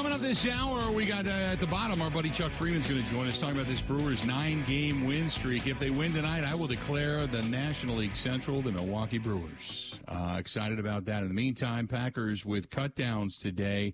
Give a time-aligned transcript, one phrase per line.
[0.00, 3.02] Coming up this hour, we got uh, at the bottom, our buddy Chuck Freidmund's going
[3.02, 5.66] to join us talking about this Brewers nine game win streak.
[5.66, 9.94] If they win tonight, I will declare the National League Central the Milwaukee Brewers.
[10.08, 11.20] Uh, excited about that.
[11.20, 13.92] In the meantime, Packers with cutdowns today.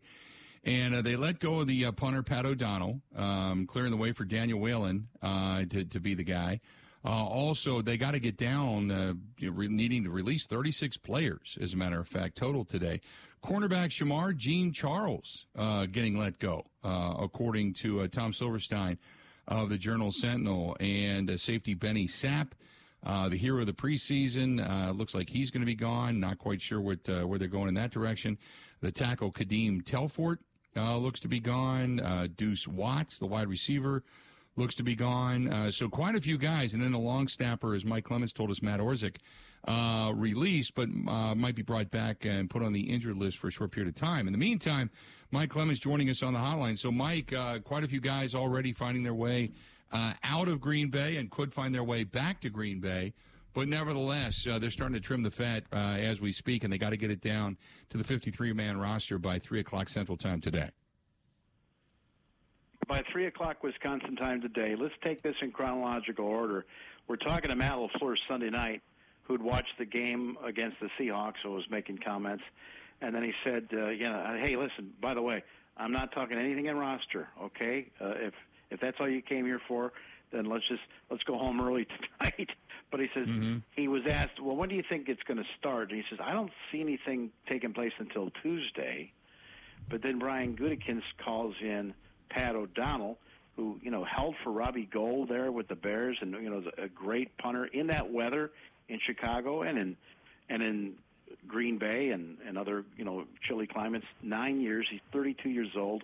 [0.62, 4.12] And uh, they let go of the uh, punter, Pat O'Donnell, um, clearing the way
[4.12, 6.60] for Daniel Whelan uh, to, to be the guy.
[7.06, 11.76] Uh, also, they got to get down, uh, needing to release 36 players, as a
[11.76, 13.00] matter of fact, total today.
[13.44, 18.98] Cornerback Shemar Jean Charles uh, getting let go, uh, according to uh, Tom Silverstein
[19.46, 22.48] of the Journal Sentinel, and uh, safety Benny Sapp.
[23.04, 26.18] the hero of the preseason looks like he's going to be gone.
[26.18, 28.36] Not quite sure what where they're going in that direction.
[28.80, 30.38] The tackle Kadeem Telfort
[30.74, 32.32] looks to be gone.
[32.36, 34.02] Deuce Watts, the wide receiver,
[34.56, 35.52] looks to be gone.
[35.52, 38.50] Uh, so quite a few guys, and then the long snapper, as Mike Clemens told
[38.50, 39.16] us, Matt Orzech,
[39.68, 43.48] uh, released, but uh, might be brought back and put on the injured list for
[43.48, 44.26] a short period of time.
[44.26, 44.90] In the meantime,
[45.30, 46.78] Mike Clemens joining us on the hotline.
[46.78, 49.50] So, Mike, uh, quite a few guys already finding their way
[49.92, 53.12] uh, out of Green Bay and could find their way back to Green Bay.
[53.54, 56.90] But nevertheless, uh, they're starting to trim the fat as we speak, and they got
[56.90, 57.56] to get it down
[57.88, 60.70] to the 53 man roster by 3 o'clock Central Time today
[62.88, 64.74] by 3 o'clock Wisconsin time today.
[64.78, 66.64] Let's take this in chronological order.
[67.08, 68.82] We're talking to Matt LaFleur Sunday night,
[69.24, 72.44] who'd watched the game against the Seahawks, who was making comments.
[73.00, 75.42] And then he said, uh, you know, hey, listen, by the way,
[75.76, 77.88] I'm not talking anything in roster, okay?
[78.00, 78.34] Uh, if
[78.68, 79.92] if that's all you came here for,
[80.32, 81.86] then let's just let's go home early
[82.20, 82.50] tonight.
[82.90, 83.58] but he says mm-hmm.
[83.76, 85.90] he was asked, well, when do you think it's going to start?
[85.90, 89.12] And he says, I don't see anything taking place until Tuesday.
[89.88, 91.94] But then Brian Gutekunst calls in
[92.28, 93.18] Pat O'Donnell,
[93.56, 96.88] who you know held for Robbie Gould there with the Bears, and you know a
[96.88, 98.50] great punter in that weather
[98.88, 99.96] in Chicago and in
[100.48, 100.92] and in
[101.48, 104.06] Green Bay and and other you know chilly climates.
[104.22, 104.86] Nine years.
[104.90, 106.02] He's 32 years old.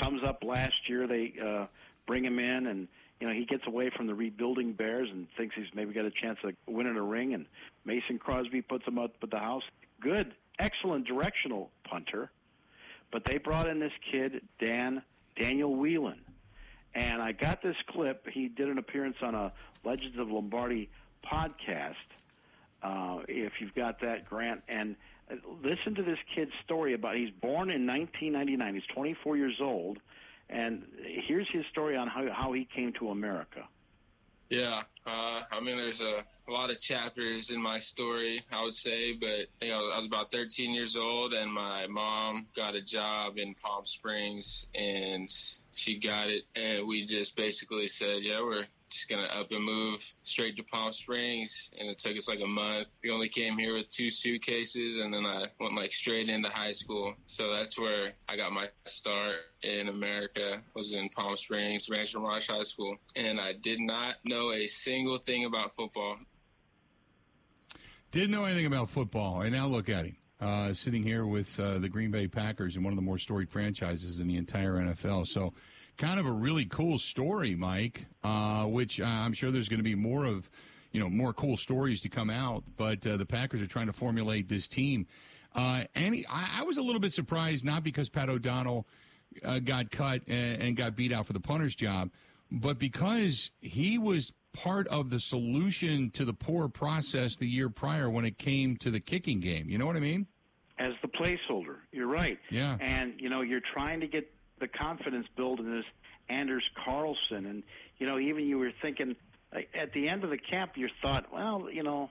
[0.00, 1.06] Comes up last year.
[1.06, 1.66] They uh,
[2.06, 2.88] bring him in and.
[3.22, 6.10] You know, he gets away from the rebuilding Bears and thinks he's maybe got a
[6.10, 7.34] chance of winning a ring.
[7.34, 7.44] And
[7.84, 9.62] Mason Crosby puts him up at the house.
[10.00, 12.30] Good, excellent directional punter.
[13.12, 15.02] But they brought in this kid, Dan
[15.38, 16.20] Daniel Whelan.
[16.94, 18.26] And I got this clip.
[18.28, 19.52] He did an appearance on a
[19.84, 20.90] Legends of Lombardi
[21.24, 21.94] podcast.
[22.82, 24.96] Uh, if you've got that, Grant, and
[25.30, 27.14] uh, listen to this kid's story about.
[27.14, 28.74] He's born in 1999.
[28.74, 29.98] He's 24 years old,
[30.48, 33.68] and here's his story on how how he came to America.
[34.50, 38.74] Yeah, uh, I mean, there's a, a, lot of chapters in my story, I would
[38.74, 42.82] say, but you know, I was about 13 years old, and my mom got a
[42.82, 45.32] job in Palm Springs, and
[45.72, 50.12] she got it, and we just basically said, "Yeah, we're just gonna up and move
[50.24, 52.88] straight to Palm Springs, and it took us like a month.
[53.02, 56.72] We only came here with two suitcases, and then I went like straight into high
[56.72, 57.14] school.
[57.26, 60.56] So that's where I got my start in America.
[60.58, 64.66] I was in Palm Springs, Rancho Mirage High School, and I did not know a
[64.66, 66.18] single thing about football.
[68.10, 70.16] Didn't know anything about football, and now look at him.
[70.40, 73.50] Uh, sitting here with uh, the Green Bay Packers and one of the more storied
[73.50, 75.26] franchises in the entire NFL.
[75.26, 75.52] So
[76.00, 78.06] kind of a really cool story, Mike.
[78.24, 80.50] Uh, which uh, I'm sure there's going to be more of,
[80.92, 82.64] you know, more cool stories to come out.
[82.76, 85.06] But uh, the Packers are trying to formulate this team.
[85.54, 88.86] Uh, and I, I, was a little bit surprised, not because Pat O'Donnell
[89.44, 92.10] uh, got cut and, and got beat out for the punter's job,
[92.52, 98.08] but because he was part of the solution to the poor process the year prior
[98.08, 99.68] when it came to the kicking game.
[99.68, 100.26] You know what I mean?
[100.78, 102.38] As the placeholder, you're right.
[102.50, 102.76] Yeah.
[102.80, 105.84] And you know, you're trying to get the confidence build is
[106.28, 107.62] Anders Carlson, and
[107.98, 109.16] you know, even you were thinking
[109.52, 112.10] at the end of the camp, you thought, well, you know,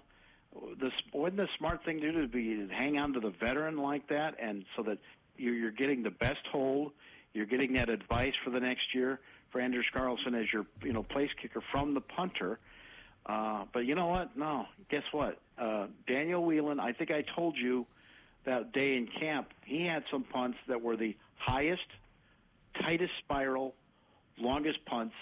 [0.82, 4.08] this wouldn't the smart thing to do to be hang on to the veteran like
[4.10, 4.98] that, and so that
[5.38, 6.92] you're, you're getting the best hold,
[7.34, 9.20] you're getting that advice for the next year
[9.52, 12.60] for Anders Carlson as your you know place kicker from the punter.
[13.26, 14.36] Uh, but you know what?
[14.36, 15.40] No, guess what?
[15.58, 17.86] Uh, Daniel Whelan, I think I told you
[18.46, 21.86] that day in camp, he had some punts that were the highest
[22.84, 23.76] tightest spiral,
[24.38, 25.16] longest punts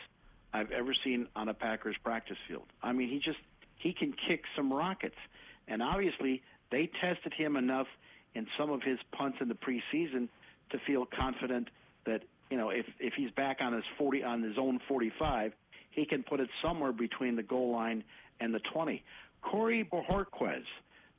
[0.54, 2.66] I've ever seen on a Packers practice field.
[2.82, 3.40] I mean, he just
[3.78, 5.18] he can kick some rockets,
[5.68, 6.42] and obviously
[6.72, 7.88] they tested him enough
[8.36, 10.30] in some of his punts in the preseason
[10.72, 11.70] to feel confident
[12.06, 15.54] that you know if if he's back on his 40 on his own 45,
[15.92, 18.04] he can put it somewhere between the goal line
[18.40, 19.04] and the 20.
[19.42, 20.64] Corey Bojorquez,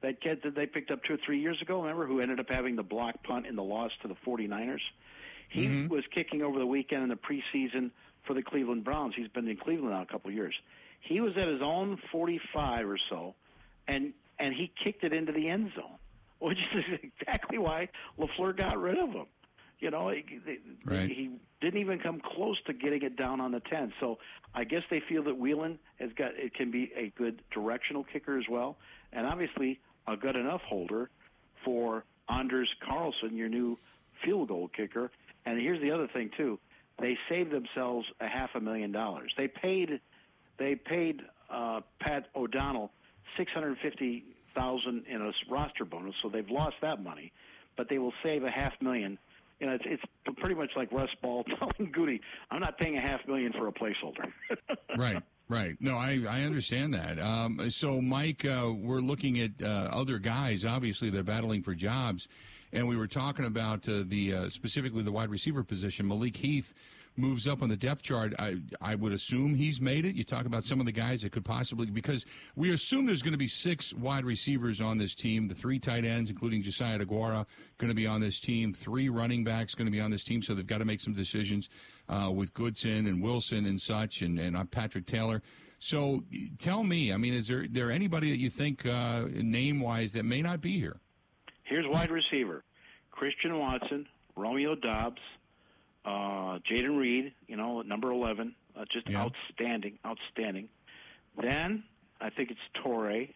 [0.02, 2.46] that kid that they picked up two or three years ago, remember, who ended up
[2.48, 4.81] having the block punt in the loss to the 49ers?
[5.48, 5.92] He mm-hmm.
[5.92, 7.90] was kicking over the weekend in the preseason
[8.26, 9.14] for the Cleveland Browns.
[9.16, 10.54] He's been in Cleveland now a couple of years.
[11.00, 13.34] He was at his own 45 or so,
[13.86, 15.98] and and he kicked it into the end zone,
[16.38, 19.26] which is exactly why Lafleur got rid of him.
[19.80, 20.24] You know, he,
[20.84, 21.08] right.
[21.08, 21.30] he
[21.60, 23.92] didn't even come close to getting it down on the 10.
[24.00, 24.18] So
[24.52, 28.38] I guess they feel that Whelan has got it can be a good directional kicker
[28.38, 28.76] as well,
[29.12, 29.78] and obviously
[30.08, 31.10] a good enough holder
[31.64, 33.78] for Anders Carlson, your new
[34.28, 35.10] field goal kicker.
[35.46, 36.58] And here's the other thing too:
[37.00, 39.32] they saved themselves a half a million dollars.
[39.36, 40.00] They paid
[40.58, 42.90] they paid uh, Pat O'Donnell
[43.36, 47.32] six hundred fifty thousand in a roster bonus, so they've lost that money,
[47.76, 49.19] but they will save a half million.
[49.60, 52.20] You know, it's, it's pretty much like Russ Ball telling Goody,
[52.50, 54.31] "I'm not paying a half million for a placeholder."
[54.98, 55.22] right.
[55.50, 55.76] Right.
[55.81, 57.19] No, I, I understand that.
[57.19, 60.66] Um, so, Mike, uh, we're looking at uh, other guys.
[60.66, 62.28] Obviously, they're battling for jobs,
[62.73, 66.06] and we were talking about uh, the uh, specifically the wide receiver position.
[66.06, 66.73] Malik Heath
[67.19, 70.15] moves up on the depth chart, I I would assume he's made it.
[70.15, 72.25] You talk about some of the guys that could possibly because
[72.56, 75.49] we assume there's going to be six wide receivers on this team.
[75.49, 77.44] The three tight ends, including Josiah DeGuara,
[77.79, 78.73] going to be on this team.
[78.73, 80.43] Three running backs going to be on this team.
[80.43, 81.69] So they've got to make some decisions
[82.09, 85.43] uh, with Goodson and Wilson and such, and and uh, Patrick Taylor.
[85.81, 86.25] So
[86.59, 90.25] tell me, I mean, is there there anybody that you think uh, name wise that
[90.25, 91.00] may not be here?
[91.69, 92.65] Here's wide receiver:
[93.11, 94.06] Christian Watson,
[94.37, 95.20] Romeo Doubs,
[96.05, 99.20] uh, Jayden Reed, you know, number 11, uh, just yeah.
[99.20, 100.69] outstanding, outstanding.
[101.41, 101.85] Then
[102.20, 103.35] I think it's Torrey.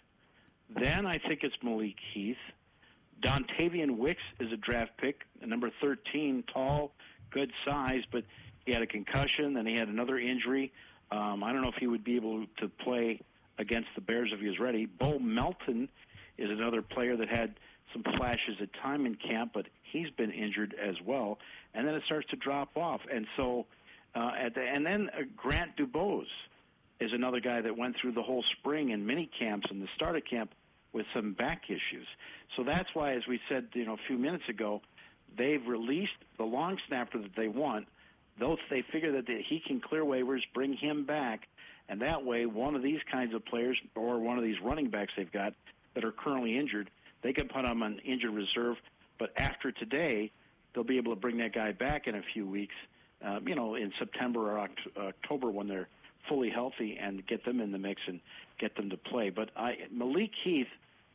[0.74, 2.36] Then I think it's Malik Heath.
[3.22, 6.92] Dontayvion Wicks is a draft pick, number 13, tall,
[7.30, 8.24] good size, but
[8.64, 10.72] he had a concussion, then he had another injury.
[11.10, 13.20] Um, I don't know if he would be able to play
[13.58, 14.86] against the Bears if he was ready.
[14.86, 15.88] Bo Melton
[16.38, 17.54] is another player that had
[17.92, 21.38] some flashes of time in camp, but he's been injured as well
[21.74, 23.00] and then it starts to drop off.
[23.12, 23.66] And so,
[24.14, 26.24] uh, at the, and then uh, Grant Dubose
[27.00, 30.16] is another guy that went through the whole spring and mini camps and the start
[30.16, 30.52] of camp
[30.92, 32.06] with some back issues.
[32.56, 34.82] So that's why, as we said, you know, a few minutes ago,
[35.36, 37.86] they've released the long snapper that they want.
[38.38, 41.48] Those they figure that he can clear waivers, bring him back,
[41.88, 45.12] and that way, one of these kinds of players or one of these running backs
[45.16, 45.54] they've got
[45.94, 46.90] that are currently injured,
[47.22, 48.76] they can put them on injured reserve.
[49.18, 50.30] But after today,
[50.74, 52.74] they'll be able to bring that guy back in a few weeks,
[53.24, 55.88] uh, you know, in September or Oct- October when they're
[56.28, 58.20] fully healthy and get them in the mix and
[58.58, 59.30] get them to play.
[59.30, 60.68] But I, Malik Heath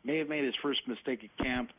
[0.03, 1.71] may have made his first mistake at camp.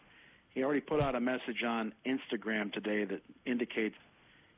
[0.55, 3.95] He already put out a message on Instagram today that indicates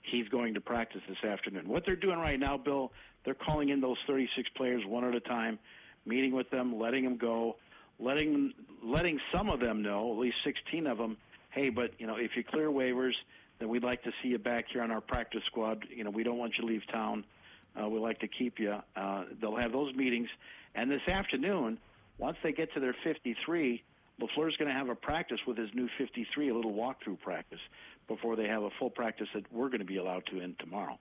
[0.02, 1.68] he's going to practice this afternoon.
[1.68, 2.92] What they're doing right now, Bill,
[3.24, 5.58] they're calling in those 36 players one at a time,
[6.06, 7.56] meeting with them, letting them go,
[8.00, 8.52] letting
[8.82, 11.16] letting some of them know, at least 16 of them,
[11.50, 13.12] hey, but you know, if you clear waivers,
[13.58, 15.84] then we'd like to see you back here on our practice squad.
[15.94, 17.24] You know, we don't want you to leave town.
[17.80, 18.76] Uh, we like to keep you.
[18.96, 20.28] Uh, they'll have those meetings,
[20.74, 21.78] and this afternoon,
[22.18, 23.82] once they get to their 53,
[24.20, 27.60] LaFleur's going to have a practice with his new 53, a little walkthrough practice,
[28.08, 30.98] before they have a full practice that we're going to be allowed to in tomorrow.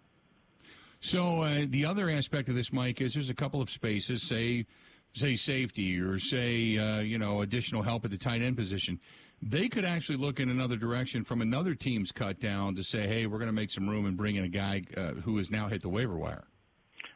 [1.01, 4.65] So uh, the other aspect of this, Mike, is there's a couple of spaces, say,
[5.13, 8.99] say safety or say uh, you know additional help at the tight end position
[9.41, 13.25] they could actually look in another direction from another team's cut down to say, hey,
[13.25, 15.69] we're going to make some room and bring in a guy uh, who has now
[15.69, 16.43] hit the waiver wire.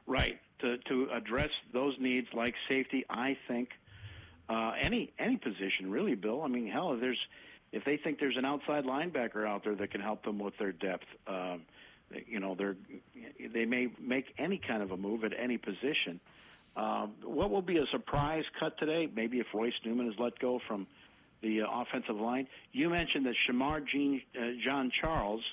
[0.08, 0.40] Right.
[0.60, 3.70] To, to address those needs like safety, I think
[4.48, 6.42] uh, any any position really, Bill.
[6.42, 7.20] I mean, hell, if there's
[7.74, 10.72] if they think there's an outside linebacker out there that can help them with their
[10.72, 11.64] depth, um,
[12.28, 12.78] you know, they're
[13.54, 16.22] they may make any kind of a move at any position.
[16.76, 19.08] Um, what will be a surprise cut today?
[19.14, 20.88] Maybe if Royce Newman is let go from
[21.44, 22.48] the uh, offensive line.
[22.72, 25.44] You mentioned that Shemar Jean, uh, Jean Charles,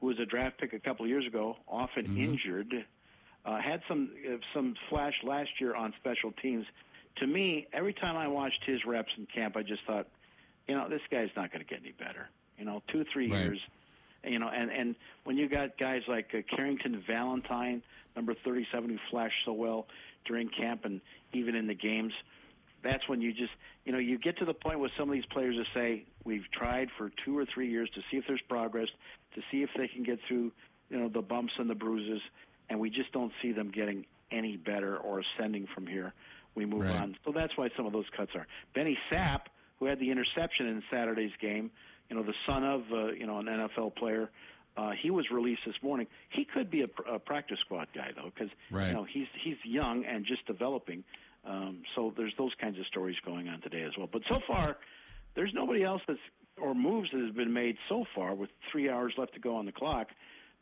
[0.00, 2.24] who was a draft pick a couple of years ago, often mm-hmm.
[2.24, 2.86] injured,
[3.44, 6.64] uh, had some uh, some flash last year on special teams.
[7.16, 10.06] To me, every time I watched his reps in camp, I just thought,
[10.66, 12.28] you know, this guy's not going to get any better.
[12.58, 13.40] You know, two three right.
[13.40, 13.60] years.
[14.24, 14.94] You know, and and
[15.24, 17.82] when you got guys like uh, Carrington Valentine,
[18.16, 19.86] number 37, who flashed so well
[20.24, 21.00] during camp and
[21.32, 22.12] even in the games,
[22.82, 23.52] that's when you just
[23.84, 26.44] you know you get to the point with some of these players to say we've
[26.52, 28.88] tried for two or three years to see if there's progress,
[29.34, 30.52] to see if they can get through
[30.90, 32.20] you know the bumps and the bruises,
[32.68, 36.12] and we just don't see them getting any better or ascending from here.
[36.54, 36.96] We move right.
[36.96, 37.16] on.
[37.24, 38.46] So that's why some of those cuts are.
[38.74, 39.46] Benny Sapp,
[39.78, 41.70] who had the interception in Saturday's game,
[42.08, 44.30] you know the son of uh, you know an NFL player.
[44.76, 46.06] Uh, he was released this morning.
[46.30, 48.88] He could be a, a practice squad guy though, because right.
[48.88, 51.04] you know he's he's young and just developing.
[51.46, 54.08] Um, so there's those kinds of stories going on today as well.
[54.10, 54.78] But so far,
[55.34, 56.18] there's nobody else that's
[56.60, 59.66] or moves that has been made so far with three hours left to go on
[59.66, 60.08] the clock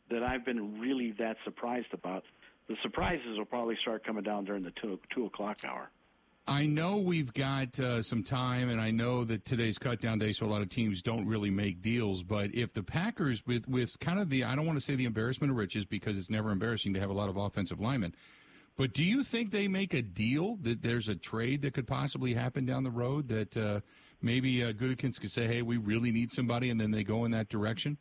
[0.09, 2.23] that I've been really that surprised about.
[2.67, 5.89] The surprises will probably start coming down during the two two o'clock hour.
[6.45, 10.33] I know we've got uh, some time, and I know that today's cut down day,
[10.33, 12.21] so a lot of teams don't really make deals.
[12.21, 15.05] But if the Packers, with with kind of the, I don't want to say the
[15.05, 18.13] embarrassment of riches because it's never embarrassing to have a lot of offensive linemen.
[18.75, 22.33] But do you think they make a deal that there's a trade that could possibly
[22.33, 23.79] happen down the road that uh,
[24.21, 27.47] maybe uh, could say, "Hey, we really need somebody," and then they go in that
[27.47, 27.97] direction?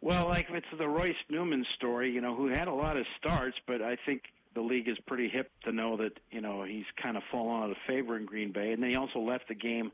[0.00, 3.04] Well, like if it's the Royce Newman story, you know, who had a lot of
[3.18, 4.22] starts, but I think
[4.54, 7.70] the league is pretty hip to know that you know he's kind of fallen out
[7.70, 9.92] of favor in Green Bay, and then he also left the game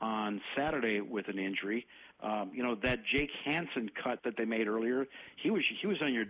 [0.00, 1.86] on Saturday with an injury.
[2.22, 5.06] Um, you know that Jake Hanson cut that they made earlier.
[5.42, 6.26] He was he was on your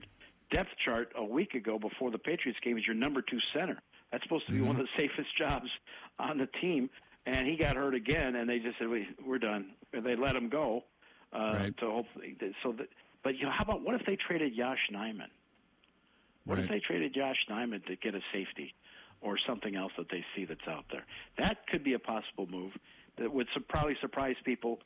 [0.52, 3.78] depth chart a week ago before the Patriots game as your number two center.
[4.10, 4.68] That's supposed to be mm-hmm.
[4.68, 5.68] one of the safest jobs
[6.18, 6.90] on the team,
[7.26, 9.72] and he got hurt again, and they just said we, we're done.
[9.92, 10.84] And they let him go.
[11.32, 11.76] Uh, right.
[11.78, 12.88] To hopefully, so that.
[13.22, 15.28] But you know, how about what if they traded Yosh Nijman?
[16.48, 16.64] What right.
[16.64, 18.74] if they traded Yosh Nijman to get a safety
[19.20, 21.04] or something else that they see that's out there?
[21.36, 22.72] That could be a possible move
[23.18, 24.80] that would su- probably surprise people,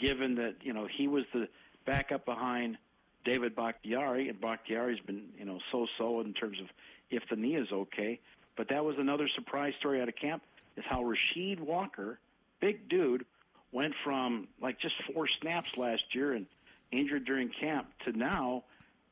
[0.00, 1.48] given that you know he was the
[1.84, 2.78] backup behind
[3.24, 6.66] David Bakhtiari, and Bakhtiari's been you know so-so in terms of
[7.10, 8.20] if the knee is okay.
[8.56, 10.44] But that was another surprise story out of camp
[10.76, 12.20] is how Rasheed Walker,
[12.60, 13.26] big dude,
[13.72, 16.46] went from like just four snaps last year and
[16.92, 18.62] injured during camp to now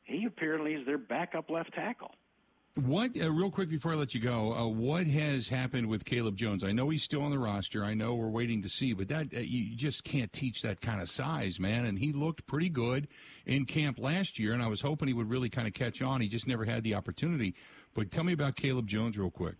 [0.09, 2.15] he apparently is their backup left tackle.
[2.75, 6.37] What, uh, real quick before I let you go, uh, what has happened with Caleb
[6.37, 6.63] Jones?
[6.63, 7.85] I know he's still on the roster.
[7.85, 11.03] I know we're waiting to see, but that uh, you just can't teach that kind
[11.03, 11.87] of size, man.
[11.87, 13.09] And he looked pretty good
[13.47, 16.21] in camp last year, and I was hoping he would really kind of catch on.
[16.21, 17.57] He just never had the opportunity.
[17.95, 19.57] But tell me about Caleb Jones, real quick.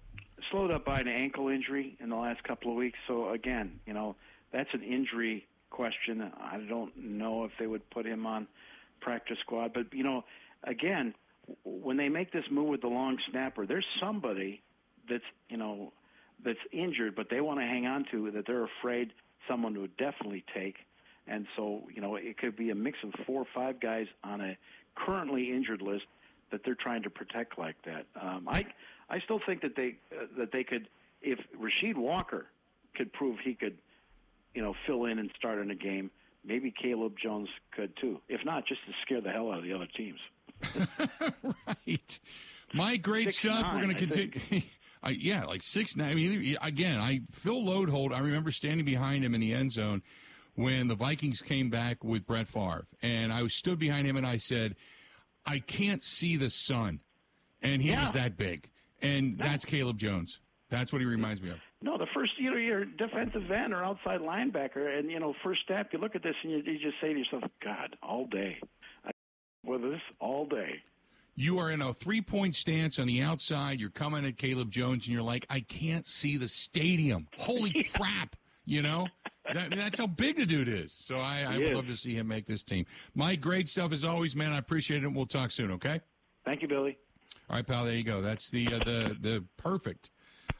[0.53, 2.99] Slowed up by an ankle injury in the last couple of weeks.
[3.09, 4.15] So again, you know,
[4.53, 6.31] that's an injury question.
[6.41, 8.47] I don't know if they would put him on
[9.01, 9.73] practice squad.
[9.75, 10.25] But you know,
[10.65, 11.15] again,
[11.65, 14.63] when they make this move with the long snapper, there's somebody
[15.09, 15.93] that's you know
[16.45, 19.13] that's injured, but they want to hang on to that they're afraid
[19.49, 20.77] someone would definitely take.
[21.27, 24.41] And so, you know, it could be a mix of four or five guys on
[24.41, 24.57] a
[24.95, 26.05] currently injured list
[26.51, 28.07] that they're trying to protect like that.
[28.21, 28.67] Um, I
[29.11, 30.89] I still think that they uh, that they could
[31.21, 32.47] if Rasheed Walker
[32.95, 33.77] could prove he could,
[34.55, 36.11] you know, fill in and start in a game
[36.49, 38.21] maybe Caleb Jones could too.
[38.29, 40.19] If not, just to scare the hell out of the other teams.
[41.67, 42.19] right.
[42.75, 43.73] My great six stuff.
[43.73, 44.63] we we're going to continue.
[45.03, 46.11] I, yeah, like six nine.
[46.11, 48.13] I mean, again, I Phil Loadholt.
[48.13, 50.03] I remember standing behind him in the end zone
[50.55, 54.39] when the Vikings came back with Brett Favre, and I stood behind him and I
[54.39, 54.75] said,
[55.47, 57.01] "I can't see the sun,"
[57.63, 58.05] and he yeah.
[58.05, 58.69] was that big,
[59.01, 60.41] and that's Caleb Jones.
[60.69, 61.59] That's what he reminds me of.
[61.81, 65.63] No, the first you know you're defensive end or outside linebacker, and you know first
[65.63, 68.59] step you look at this and you, you just say to yourself, God, all day,
[69.05, 69.11] I,
[69.65, 70.83] with this all day.
[71.37, 73.79] You are in a three point stance on the outside.
[73.79, 77.29] You're coming at Caleb Jones, and you're like, I can't see the stadium.
[77.39, 77.83] Holy yeah.
[77.95, 78.37] crap!
[78.65, 79.07] You know.
[79.55, 80.93] That, that's how big the dude is.
[80.93, 82.85] So I, I would love to see him make this team.
[83.15, 84.53] Mike, great stuff as always, man.
[84.53, 85.11] I appreciate it.
[85.11, 85.71] We'll talk soon.
[85.71, 86.03] Okay.
[86.45, 86.99] Thank you, Billy.
[87.49, 87.87] All right, pal.
[87.87, 88.21] There you go.
[88.21, 90.11] That's the uh, the the perfect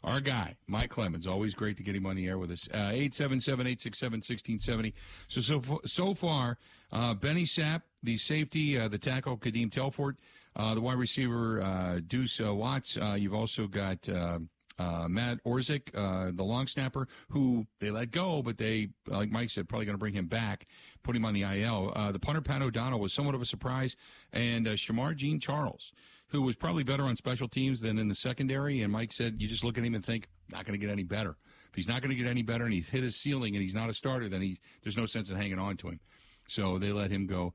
[0.09, 1.27] our guy, Mike Clemens.
[1.27, 2.67] Always great to get him on the air with us.
[2.73, 4.95] Uh, 877 867 1670.
[5.29, 6.59] So, so, so far,
[6.91, 10.17] uh, Benny Sapp, the safety, uh, the tackle, Kadeem Telfort,
[10.57, 12.97] uh, the wide receiver, uh, Deuce uh, Watts.
[12.97, 14.09] Uh, you've also got.
[14.09, 19.51] Uh, Matt Orzech, uh, the long snapper, who they let go, but they, like Mike
[19.51, 20.69] said, probably going to bring him back,
[21.03, 21.93] put him on the IL.
[21.97, 23.97] Uh, the punter, Pat O'Donnell, was somewhat of a surprise,
[24.33, 25.93] and Shemar Jean Charles
[26.29, 28.83] who was probably better on special teams than in the secondary.
[28.83, 31.05] And Mike said, you just look at him and think, not going to get any
[31.05, 31.37] better.
[31.69, 33.75] If he's not going to get any better and he's hit his ceiling and he's
[33.75, 36.01] not a starter, then he, there's no sense in hanging on to him.
[36.49, 37.55] So they let him go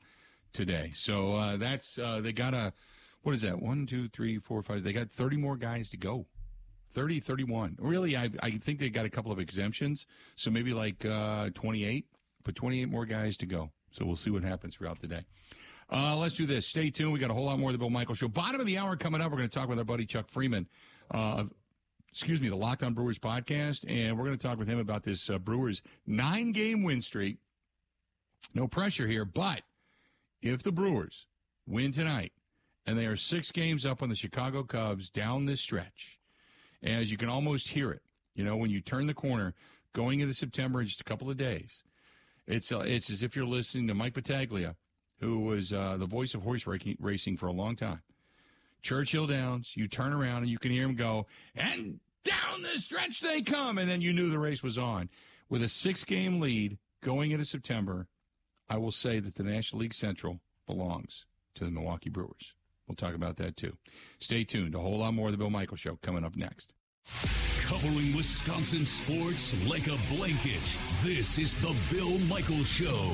[0.53, 0.91] today.
[0.95, 2.73] So uh, that's, uh, they got a,
[3.21, 3.61] what is that?
[3.61, 4.83] One, two, three, four, five.
[4.83, 6.25] They got 30 more guys to go.
[6.93, 7.77] 30, 31.
[7.79, 10.05] Really, I, I think they got a couple of exemptions.
[10.35, 12.05] So maybe like uh, 28,
[12.43, 13.71] but 28 more guys to go.
[13.91, 15.25] So we'll see what happens throughout the day.
[15.91, 16.65] Uh, let's do this.
[16.65, 17.13] Stay tuned.
[17.13, 18.27] We got a whole lot more of the Bill Michaels Show.
[18.27, 19.31] Bottom of the hour coming up.
[19.31, 20.65] We're going to talk with our buddy Chuck Freidmund.
[21.11, 21.45] Uh,
[22.09, 25.03] excuse me, the Locked On Brewers podcast, and we're going to talk with him about
[25.03, 27.37] this uh, Brewers nine game win streak.
[28.53, 29.61] No pressure here, but
[30.41, 31.25] if the Brewers
[31.65, 32.33] win tonight
[32.85, 36.19] and they are six games up on the Chicago Cubs down this stretch,
[36.83, 38.01] as you can almost hear it,
[38.35, 39.53] you know, when you turn the corner
[39.93, 41.83] going into September in just a couple of days,
[42.45, 44.75] it's uh, it's as if you're listening to Mike Battaglia
[45.19, 48.01] who was uh, the voice of horse racing for a long time.
[48.81, 53.21] Churchill Downs, you turn around and you can hear him go, and down the stretch
[53.21, 53.77] they come.
[53.77, 55.09] And then you knew the race was on.
[55.49, 58.07] With a six game lead going into September,
[58.69, 62.53] I will say that the National League Central belongs to the Milwaukee Brewers.
[62.87, 63.77] We'll talk about that too.
[64.19, 64.75] Stay tuned.
[64.75, 66.73] A whole lot more of the Bill Michaels Show coming up next.
[67.61, 70.77] Covering Wisconsin sports like a blanket.
[71.01, 73.13] This is the Bill Michaels Show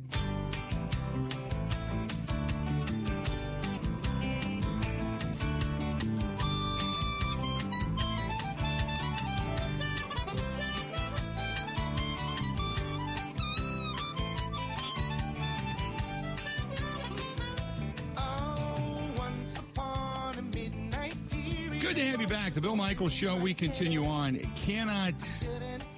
[22.71, 23.35] Bill Michaels Show.
[23.35, 24.37] We continue on.
[24.55, 25.15] Cannot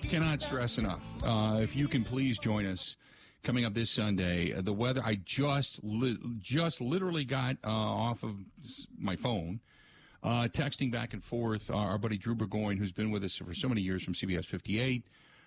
[0.02, 1.04] cannot stress enough.
[1.22, 2.96] Uh, if you can please join us
[3.44, 4.52] coming up this Sunday.
[4.52, 5.00] Uh, the weather.
[5.06, 8.38] I just li- just literally got uh, off of
[8.98, 9.60] my phone.
[10.24, 13.54] Uh, texting back and forth, uh, our buddy Drew Burgoyne, who's been with us for
[13.54, 15.06] so many years from CBS 58,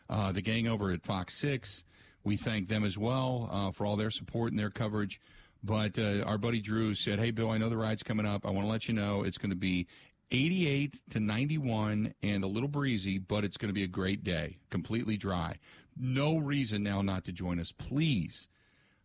[0.08, 1.82] uh, the gang over at Fox 6.
[2.22, 5.20] We thank them as well for all their support and their coverage.
[5.64, 8.46] But uh, our buddy Drew said, Hey, Bill, I know the ride's coming up.
[8.46, 9.88] I want to let you know it's going to be
[10.30, 14.58] 88 to 91 and a little breezy, but it's going to be a great day,
[14.70, 15.56] completely dry.
[15.96, 17.72] No reason now not to join us.
[17.72, 18.48] Please.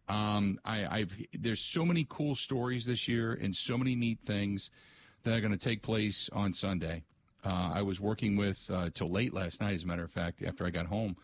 [0.09, 4.71] Um, I, I've there's so many cool stories this year and so many neat things
[5.23, 7.03] that are going to take place on Sunday.
[7.45, 10.43] Uh, I was working with uh, till late last night, as a matter of fact,
[10.43, 11.15] after I got home.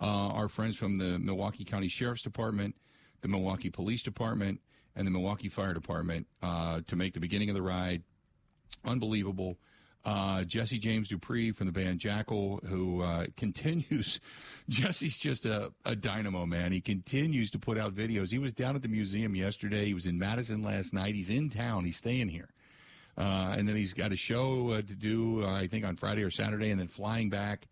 [0.00, 2.74] Uh, our friends from the Milwaukee County Sheriff's Department,
[3.22, 4.60] the Milwaukee Police Department,
[4.96, 8.02] and the Milwaukee Fire Department uh, to make the beginning of the ride
[8.84, 9.56] unbelievable.
[10.04, 14.20] Uh, Jesse James Dupree from the band Jackyl, who uh, continues.
[14.68, 16.72] Jesse's just a, a dynamo, man.
[16.72, 18.30] He continues to put out videos.
[18.30, 19.86] He was down at the museum yesterday.
[19.86, 21.14] He was in Madison last night.
[21.14, 21.84] He's in town.
[21.84, 22.48] He's staying here.
[23.16, 26.22] Uh, and then he's got a show uh, to do, uh, I think, on Friday
[26.22, 27.66] or Saturday, and then flying back.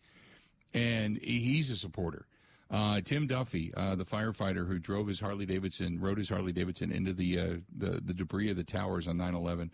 [0.72, 2.26] And he's a supporter.
[2.70, 7.12] Uh, Tim Duffy, the firefighter who drove his Harley Davidson, rode his Harley Davidson into
[7.12, 9.70] the the, the debris of the towers on 9 11.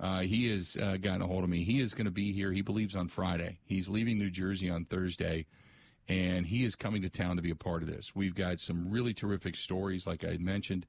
[0.00, 1.64] Uh, he has uh, gotten a hold of me.
[1.64, 2.52] He is going to be here.
[2.52, 3.58] He believes on Friday.
[3.64, 5.46] He's leaving New Jersey on Thursday,
[6.08, 8.14] and he is coming to town to be a part of this.
[8.14, 10.86] We've got some really terrific stories, like I had mentioned,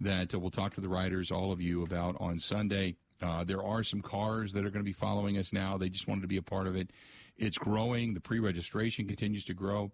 [0.00, 2.96] that uh, we'll talk to the riders, all of you, about on Sunday.
[3.20, 5.76] Uh, there are some cars that are going to be following us now.
[5.76, 6.90] They just wanted to be a part of it.
[7.36, 8.14] It's growing.
[8.14, 9.90] The pre-registration continues to grow.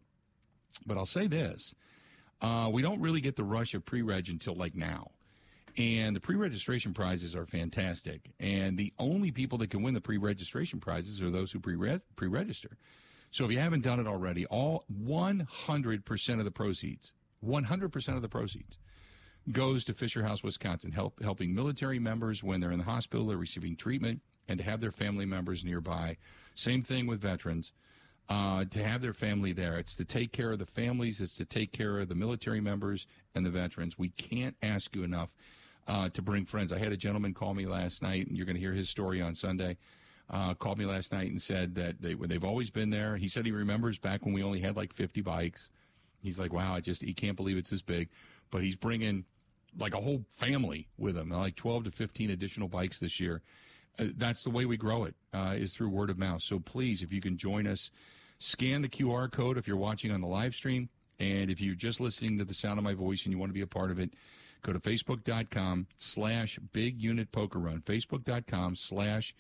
[0.87, 1.75] But I'll say this:
[2.41, 5.11] uh, we don't really get the rush of pre-reg until like now.
[5.77, 8.31] And the pre-registration prizes are fantastic.
[8.39, 11.77] And the only people that can win the pre-registration prizes are those who pre
[12.17, 12.77] pre-register.
[13.33, 17.13] So if you haven't done it already, all 100% of the proceeds,
[17.45, 18.79] 100% of the proceeds
[19.51, 23.37] goes to Fisher House, Wisconsin, help, helping military members when they're in the hospital or
[23.37, 26.17] receiving treatment and to have their family members nearby.
[26.55, 27.73] Same thing with veterans.
[28.27, 29.77] Uh, to have their family there.
[29.77, 31.21] It's to take care of the families.
[31.21, 33.99] It's to take care of the military members and the veterans.
[33.99, 35.29] We can't ask you enough
[35.87, 36.73] uh, to bring friends.
[36.73, 39.21] I had a gentleman call me last night, and you're going to hear his story
[39.21, 39.77] on Sunday.
[40.31, 43.15] Uh, called me last night and said that they, they've always been there.
[43.17, 45.69] He said he remembers back when we only had like 50 bikes.
[46.23, 48.09] He's like, wow, I just he can't believe it's this big.
[48.51, 49.27] But he's bringing
[49.79, 53.43] like a whole family with him, like 12 to 15 additional bikes this year.
[53.99, 56.43] Uh, that's the way we grow it uh, is through word of mouth.
[56.43, 57.91] So please, if you can join us,
[58.39, 60.89] scan the QR code if you're watching on the live stream,
[61.21, 63.55] and if you're just listening to the sound of my voice and you want to
[63.55, 64.11] be a part of it,
[64.65, 67.83] go to facebook.com slash big unit poker run.
[67.87, 69.35] Facebook.com slash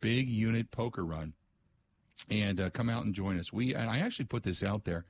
[0.00, 1.34] big unit poker run,
[2.30, 3.52] and uh, come out and join us.
[3.52, 5.04] We and I actually put this out there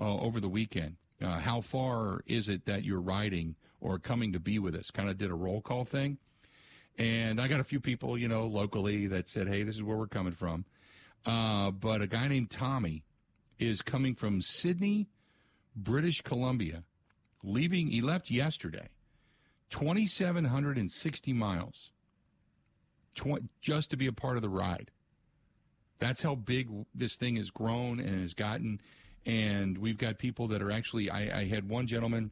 [0.00, 0.96] uh, over the weekend.
[1.22, 4.90] Uh, how far is it that you're riding or coming to be with us?
[4.90, 6.18] Kind of did a roll call thing.
[6.98, 9.96] And I got a few people, you know, locally that said, hey, this is where
[9.96, 10.64] we're coming from.
[11.24, 13.04] Uh, but a guy named Tommy
[13.58, 15.08] is coming from Sidney,
[15.76, 16.82] British Columbia,
[17.44, 18.88] leaving, he left yesterday,
[19.72, 21.90] 2,760 miles
[23.16, 24.90] tw- just to be a part of the ride.
[25.98, 28.80] That's how big this thing has grown and has gotten.
[29.24, 32.30] And we've got people that are actually, I, I had one gentleman,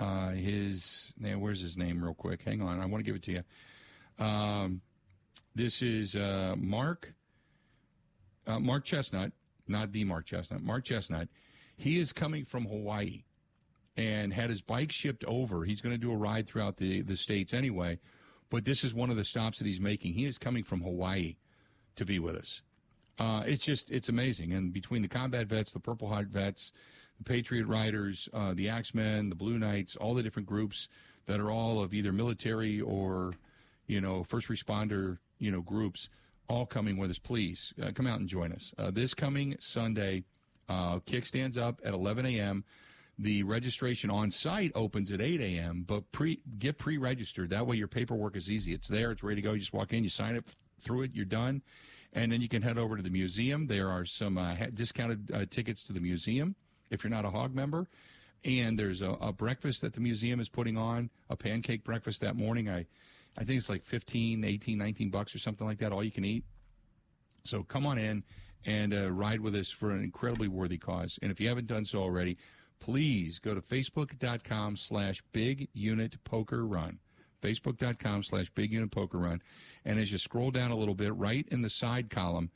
[0.00, 2.42] uh, his, now where's his name real quick?
[2.42, 4.24] Hang on, I want to give it to you.
[4.24, 4.80] Um,
[5.54, 7.12] this is uh, Mark,
[8.46, 9.30] uh, Mark Chestnut,
[9.68, 11.28] not the Mark Chestnut, Mark Chestnut.
[11.76, 13.22] He is coming from Hawaii
[13.96, 15.64] and had his bike shipped over.
[15.64, 17.98] He's going to do a ride throughout the, the states anyway,
[18.48, 20.14] but this is one of the stops that he's making.
[20.14, 21.36] He is coming from Hawaii
[21.96, 22.62] to be with us.
[23.18, 24.52] Uh, it's just, it's amazing.
[24.52, 26.72] And between the combat vets, the Purple Heart vets,
[27.18, 30.88] the Patriot Riders, uh, the Axemen, the Blue Knights, all the different groups
[31.26, 33.34] that are all of either military or,
[33.86, 36.08] you know, first responder, you know, groups,
[36.48, 37.18] all coming with us.
[37.18, 38.72] Please uh, come out and join us.
[38.78, 40.24] Uh, this coming Sunday,
[40.68, 42.64] uh, kickstands up at 11 a.m.
[43.20, 47.50] The registration on site opens at 8 a.m., but pre get pre registered.
[47.50, 48.72] That way your paperwork is easy.
[48.72, 49.52] It's there, it's ready to go.
[49.52, 50.44] You just walk in, you sign up
[50.80, 51.60] through it, you're done.
[52.14, 53.66] And then you can head over to the museum.
[53.66, 56.54] There are some uh, discounted uh, tickets to the museum
[56.90, 57.86] if you're not a hog member.
[58.42, 62.36] And there's a, a, breakfast that the museum is putting on, a pancake breakfast that
[62.36, 62.70] morning.
[62.70, 62.86] I,
[63.38, 66.24] I think it's like 15, 18, 19 bucks or something like that, all you can
[66.24, 66.44] eat.
[67.44, 68.24] So come on in
[68.64, 71.18] and uh, ride with us for an incredibly worthy cause.
[71.22, 72.38] And if you haven't done so already,
[72.80, 76.98] please go to facebook.com slash big unit poker run.
[77.42, 79.40] Facebook.com slash big unit poker run.
[79.84, 82.50] And as you scroll down a little bit right in the side column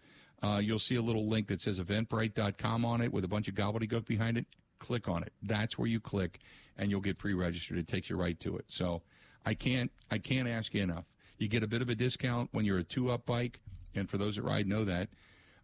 [0.44, 3.54] uh, you'll see a little link that says eventbrite.com on it with a bunch of
[3.54, 4.44] gobbledygook behind it.
[4.78, 5.32] Click on it.
[5.42, 6.40] That's where you click
[6.76, 7.78] and you'll get pre-registered.
[7.78, 8.66] It takes you right to it.
[8.68, 9.02] So
[9.46, 11.04] i can't i can't ask you enough.
[11.38, 13.58] You get a bit of a discount when you're a two up bike
[13.94, 15.08] and for those that ride know that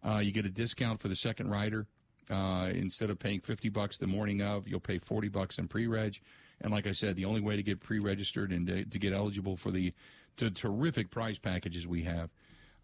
[0.03, 1.85] uh, you get a discount for the second rider
[2.31, 6.19] uh, instead of paying 50 bucks the morning of, you'll pay 40 bucks in pre-reg.
[6.61, 9.57] And like I said, the only way to get pre-registered and to, to get eligible
[9.57, 9.93] for the,
[10.37, 12.29] the terrific prize packages we have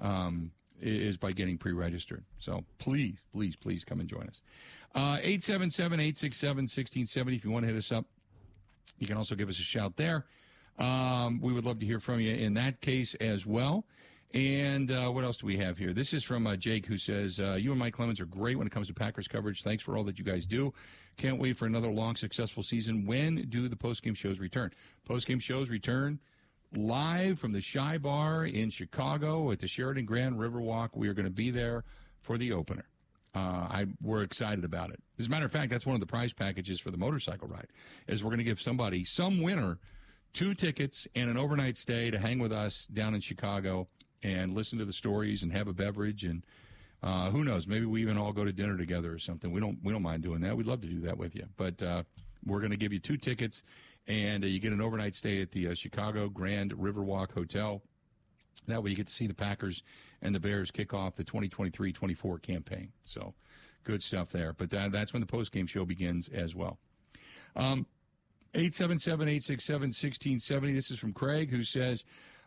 [0.01, 2.23] um, is by getting pre-registered.
[2.39, 4.41] So please, please, please come and join us.
[4.93, 8.05] Uh, 877-867-1670 if you want to hit us up.
[8.99, 10.25] You can also give us a shout there.
[10.79, 13.85] Um, we would love to hear from you in that case as well.
[14.33, 15.93] And uh, what else do we have here?
[15.93, 18.67] This is from uh, Jake, who says, uh, You and Mike Clemens are great when
[18.67, 19.63] it comes to Packers coverage.
[19.63, 20.73] Thanks for all that you guys do.
[21.15, 23.05] Can't wait for another long, successful season.
[23.05, 24.71] When do the postgame shows return?
[25.09, 26.19] Postgame shows return
[26.75, 30.89] live from the Chi Bar in Chicago at the Sheraton Grand Riverwalk.
[30.93, 31.85] We are going to be there
[32.21, 32.85] for the opener.
[33.33, 34.99] Uh, I we're excited about it.
[35.19, 37.67] As a matter of fact, that's one of the prize packages for the motorcycle ride.
[38.07, 39.77] Is we're going to give somebody, some winner,
[40.33, 43.87] two tickets and an overnight stay to hang with us down in Chicago
[44.27, 46.43] and listen to the stories and have a beverage and
[47.03, 47.67] uh, who knows?
[47.67, 49.51] Maybe we even all go to dinner together or something.
[49.51, 50.57] We don't we don't mind doing that.
[50.57, 51.45] We'd love to do that with you.
[51.55, 52.01] But uh,
[52.45, 53.63] we're going to give you two tickets,
[54.07, 57.81] and uh, you get an overnight stay at the uh, Chicago Grand Riverwalk Hotel.
[58.67, 59.83] That way, you get to see the Packers
[60.21, 62.91] and the Bears kick off the 2023-24 campaign.
[63.03, 63.35] So,
[63.83, 64.53] good stuff there.
[64.53, 66.79] But that, that's when the post game show begins as well.
[67.55, 67.85] Um,
[68.55, 70.73] 877-867-1670.
[70.73, 72.03] This is from Craig, who says.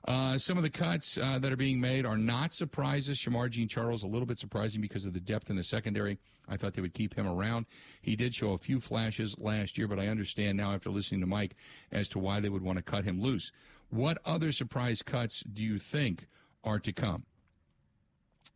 [0.06, 3.18] Uh, some of the cuts uh, that are being made are not surprises.
[3.18, 6.18] Shemar Jean Charles, a little bit surprising because of the depth in the secondary.
[6.48, 7.66] I thought they would keep him around.
[8.02, 11.26] He did show a few flashes last year, but I understand now after listening to
[11.26, 11.54] Mike
[11.92, 13.52] as to why they would want to cut him loose.
[13.90, 16.26] What other surprise cuts do you think
[16.64, 17.24] are to come?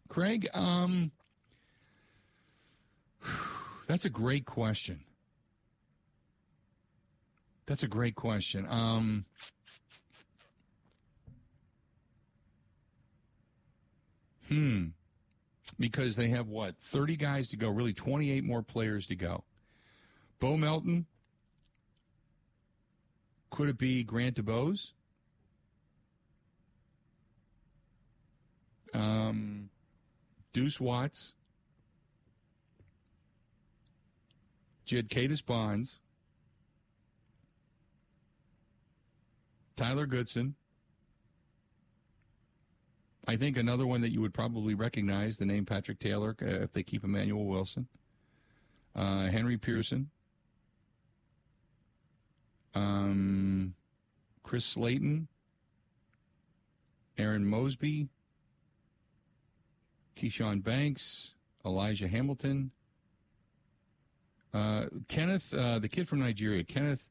[0.08, 1.10] Craig, um,
[3.86, 5.00] that's a great question.
[7.66, 8.66] That's a great question.
[8.68, 9.24] Um,
[14.48, 14.86] Hmm.
[15.78, 16.76] Because they have what?
[16.80, 19.44] 30 guys to go, really 28 more players to go.
[20.38, 21.06] Bo Melton.
[23.50, 24.88] Could it be Grant DuBose?
[28.92, 29.70] Um,
[30.52, 31.32] Deuce Watts.
[34.86, 36.00] Jadkatus Bonds.
[39.76, 40.54] Tyler Goodson.
[43.26, 46.72] I think another one that you would probably recognize the name Patrick Taylor uh, if
[46.72, 47.86] they keep Emmanuel Wilson,
[48.94, 50.10] uh, Henry Pearson,
[52.74, 53.74] um,
[54.42, 55.28] Chris Slayton,
[57.16, 58.08] Aaron Mosby,
[60.16, 61.32] Keyshawn Banks,
[61.64, 62.70] Elijah Hamilton,
[64.52, 67.06] uh, Kenneth, uh, the kid from Nigeria, Kenneth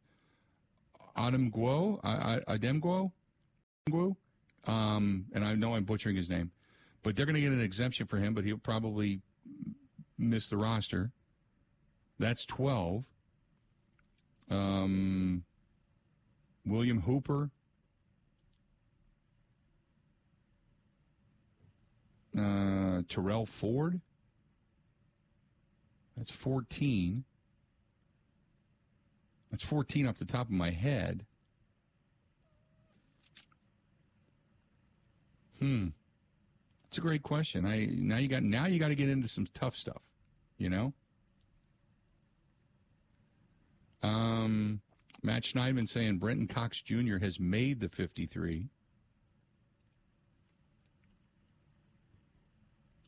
[1.15, 3.12] adam Adamguo, Ademguo,
[3.88, 4.15] Ademguo,
[4.65, 6.52] um, and I know I'm butchering his name,
[7.02, 9.21] but they're going to get an exemption for him, but he'll probably
[10.17, 11.12] miss the roster.
[12.19, 13.04] That's 12.
[14.49, 15.43] Um,
[16.65, 17.49] William Hooper.
[22.38, 23.99] Uh, Terrell Ford.
[26.17, 27.23] That's 14.
[29.52, 31.26] That's 14 off the top of my head.
[35.63, 35.88] Hmm.
[36.89, 37.65] It's a great question.
[37.65, 40.02] I now you got now you got to get into some tough stuff,
[40.58, 40.91] you know.
[44.04, 44.82] Um,
[45.21, 47.15] Matt Schneidman saying Brenton Cox Jr.
[47.21, 48.67] has made the 53.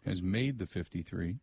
[0.06, 1.36] Has made the 53.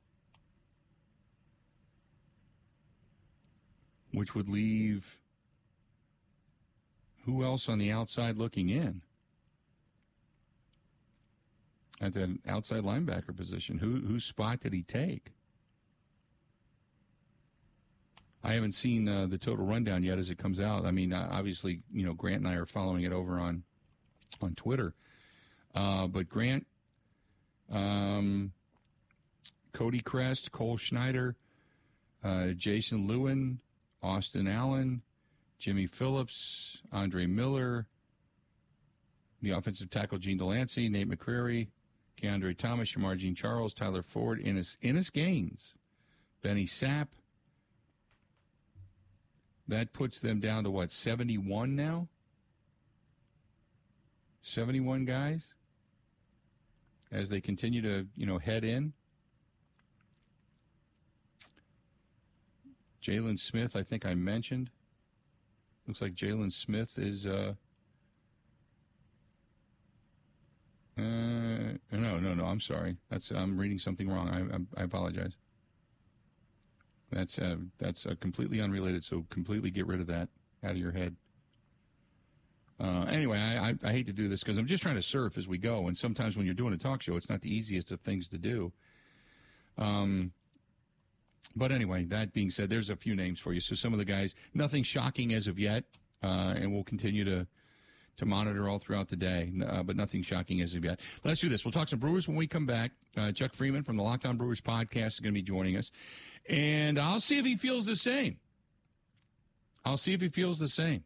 [4.15, 5.19] Which would leave
[7.27, 9.03] who else on the outside looking in?
[12.03, 13.79] At that outside linebacker position.
[13.79, 15.33] Who whose spot did he take?
[18.45, 20.85] I haven't seen uh, the total rundown yet as it comes out.
[20.85, 23.63] I mean, uh, obviously, you know, Grant and I are following it over on
[24.41, 24.95] on Twitter.
[25.75, 26.67] Uh, but Grant,
[27.71, 28.53] um,
[29.73, 31.37] Cody Crest, Cole Schneider,
[32.25, 33.61] uh, Jason Lewin,
[34.03, 35.03] Austin Allen,
[35.59, 37.87] Jimmy Phillips, Andre Miller,
[39.41, 41.69] the offensive tackle Gene Delancey, Nate McCrary,
[42.23, 45.75] Keandre Thomas, Shemar Jean Charles, Tyler Ford, Innis, Innis Gaines,
[46.41, 47.09] Benny Sapp.
[49.67, 52.09] That puts them down to what, 71 now?
[54.43, 55.55] 71 guys
[57.11, 58.93] as they continue to, you know, head in.
[63.03, 64.71] Jalen Smith, I think I mentioned.
[65.87, 67.27] Looks like Jalen Smith is.
[67.27, 67.55] Uh,
[70.99, 71.03] uh,
[71.93, 72.45] no, no, no.
[72.45, 72.97] I'm sorry.
[73.11, 74.29] That's I'm reading something wrong.
[74.29, 75.33] I, I, I apologize.
[77.11, 79.05] That's uh, that's uh, completely unrelated.
[79.05, 80.29] So completely get rid of that
[80.65, 81.17] out of your head.
[82.81, 85.39] Uh, anyway, I, I, I, hate to do this because I'm just trying to surf
[85.39, 87.93] as we go, and sometimes when you're doing a talk show, it's not the easiest
[87.93, 88.73] of things to do.
[89.79, 90.33] Um,
[91.55, 93.61] but anyway, that being said, there's a few names for you.
[93.61, 95.85] So some of the guys, nothing shocking as of yet,
[96.25, 97.47] uh, and we'll continue to
[98.17, 101.01] to monitor all throughout the day, uh, but nothing shocking as of yet.
[101.25, 101.65] Let's do this.
[101.65, 102.93] We'll talk some Brewers when we come back.
[103.17, 105.91] Uh, Chuck Freidmund from the Locked On Brewers podcast is going to be joining us,
[106.49, 108.39] and I'll see if he feels the same.
[109.85, 111.05] I'll see if he feels the same.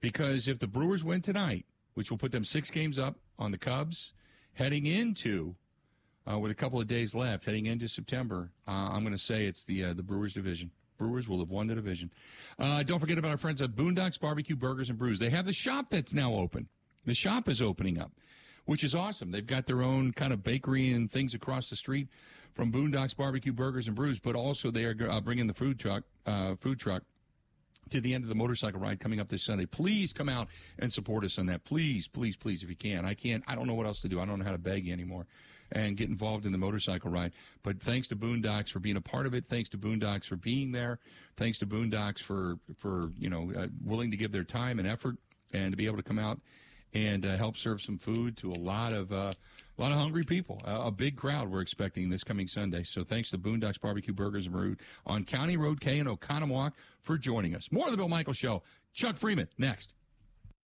[0.00, 1.64] Because if the Brewers win tonight,
[1.94, 4.12] which will put them six games up on the Cubs,
[4.54, 5.54] heading into
[6.30, 9.46] uh, with a couple of days left, heading into September, uh, I'm going to say
[9.46, 10.72] it's the uh, the Brewers division.
[11.02, 12.12] Brewers will have won the division.
[12.60, 15.18] Uh, don't forget about our friends at Boondocks Barbecue Burgers and Brews.
[15.18, 16.68] They have the shop that's now open.
[17.04, 18.12] The shop is opening up,
[18.66, 19.32] which is awesome.
[19.32, 22.06] They've got their own kind of bakery and things across the street
[22.54, 26.04] from Boondocks Barbecue Burgers and Brews, but also they are uh, bringing the food truck,
[26.24, 27.02] uh, food truck
[27.90, 29.66] to the end of the motorcycle ride coming up this Sunday.
[29.66, 30.46] Please come out
[30.78, 31.64] and support us on that.
[31.64, 33.04] Please, please, please, if you can.
[33.04, 34.20] I can't, I don't know what else to do.
[34.20, 35.26] I don't know how to beg you anymore
[35.72, 37.32] and get involved in the motorcycle ride.
[37.62, 39.44] But thanks to Boondocks for being a part of it.
[39.44, 40.98] Thanks to Boondocks for being there.
[41.36, 45.16] Thanks to Boondocks for, for, you know, uh, willing to give their time and effort
[45.52, 46.40] and to be able to come out
[46.94, 49.32] and uh, help serve some food to a lot of uh,
[49.78, 50.60] a lot of hungry people.
[50.66, 52.84] Uh, a big crowd we're expecting this coming Sunday.
[52.84, 57.16] So thanks to Boondocks Barbecue Burgers and Root on County Road K in Oconomowoc for
[57.16, 57.68] joining us.
[57.70, 58.62] More of the Bill Michaels Show.
[58.92, 59.94] Chuck Freidmund next.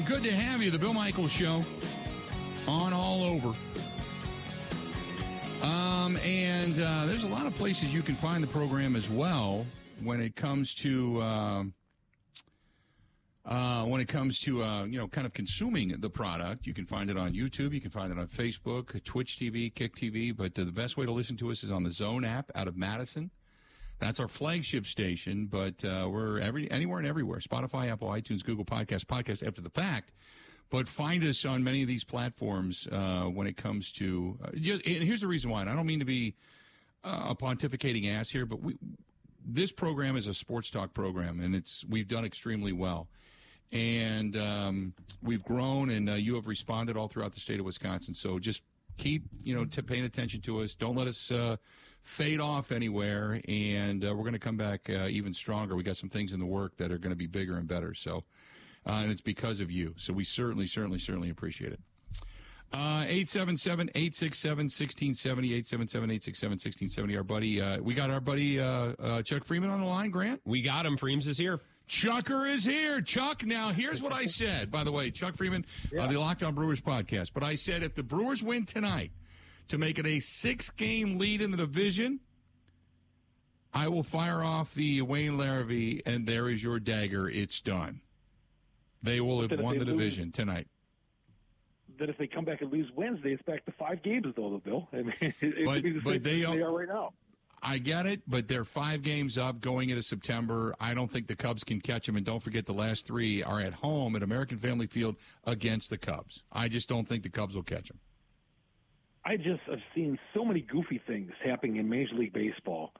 [0.00, 0.22] Program.
[0.22, 0.70] Good to have you.
[0.70, 1.64] The Bill Michaels Show
[2.66, 3.54] on all over.
[5.62, 9.66] Um, and uh, there's a lot of places you can find the program as well
[10.02, 11.64] when it comes to uh,
[13.44, 16.66] uh, when it comes to uh, you know kind of consuming the product.
[16.66, 17.72] You can find it on YouTube.
[17.72, 20.34] You can find it on Facebook, Twitch TV, Kick TV.
[20.34, 22.76] But the best way to listen to us is on the Zone app out of
[22.76, 23.30] Madison.
[24.00, 28.64] That's our flagship station, but uh, we're every anywhere and everywhere: Spotify, Apple, iTunes, Google
[28.64, 30.12] Podcast, Podcast after the fact.
[30.70, 34.38] But find us on many of these platforms uh, when it comes to.
[34.42, 35.60] Uh, just, and here's the reason why.
[35.60, 36.34] And I don't mean to be
[37.04, 38.78] uh, a pontificating ass here, but we
[39.44, 43.08] this program is a sports talk program, and it's we've done extremely well.
[43.72, 48.14] And um, we've grown, and uh, you have responded all throughout the state of Wisconsin.
[48.14, 48.62] So just
[48.96, 50.74] keep, you know, t- paying attention to us.
[50.74, 51.56] Don't let us uh,
[52.02, 55.76] fade off anywhere, and uh, we're going to come back uh, even stronger.
[55.76, 57.94] We got some things in the work that are going to be bigger and better.
[57.94, 58.24] So,
[58.86, 59.94] uh, and it's because of you.
[59.96, 61.80] So we certainly, certainly, certainly appreciate it.
[62.72, 67.16] Uh, 877 867 1670, 877 867 1670.
[67.16, 70.40] Our buddy, uh, we got our buddy uh, uh, Chuck Freidmund on the line, Grant?
[70.44, 70.96] We got him.
[70.96, 71.60] Freems is here.
[71.88, 73.00] Chucker is here.
[73.00, 75.10] Chuck, now here's what I said, by the way.
[75.10, 76.04] Chuck Freidmund, yeah.
[76.04, 77.32] uh, the Locked On Brewers podcast.
[77.34, 79.10] But I said if the Brewers win tonight
[79.70, 82.20] to make it a six game lead in the division,
[83.72, 87.28] I will fire off the Wayne Larrivee, and there is your dagger.
[87.28, 88.00] It's done.
[89.02, 90.66] They will have won the lose, division tonight.
[91.98, 94.88] Then if they come back and lose Wednesday, it's back to five games, though, Bill.
[94.92, 97.12] I mean, it, but, the but they, they are right now.
[97.62, 100.74] I get it, but they're five games up going into September.
[100.80, 102.16] I don't think the Cubs can catch them.
[102.16, 105.98] And don't forget, the last three are at home at American Family Field against the
[105.98, 106.42] Cubs.
[106.50, 107.98] I just don't think the Cubs will catch them.
[109.24, 112.92] I just have seen so many goofy things happening in Major League Baseball.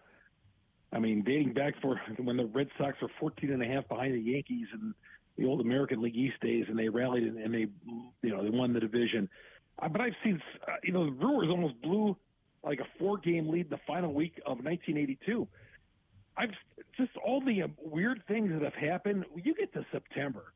[0.93, 4.15] I mean, dating back for when the Red Sox were 14 and a half behind
[4.15, 4.95] the Yankees in
[5.39, 7.67] the old American League East days, and they rallied and they,
[8.23, 9.29] you know, they won the division.
[9.79, 12.17] Uh, but I've seen, uh, you know, the Brewers almost blew
[12.63, 15.49] like a four-game lead the final week of 1982.
[16.37, 16.51] I've
[16.97, 19.25] just all the uh, weird things that have happened.
[19.35, 20.53] You get to September,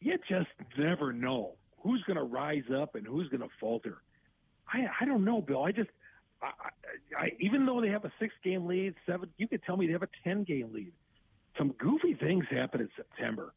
[0.00, 3.98] you just never know who's going to rise up and who's going to falter.
[4.72, 5.62] I I don't know, Bill.
[5.64, 5.90] I just
[6.42, 6.50] I,
[7.18, 10.02] I, even though they have a six-game lead, seven, you could tell me they have
[10.02, 10.92] a ten-game lead.
[11.56, 13.54] Some goofy things happen in September.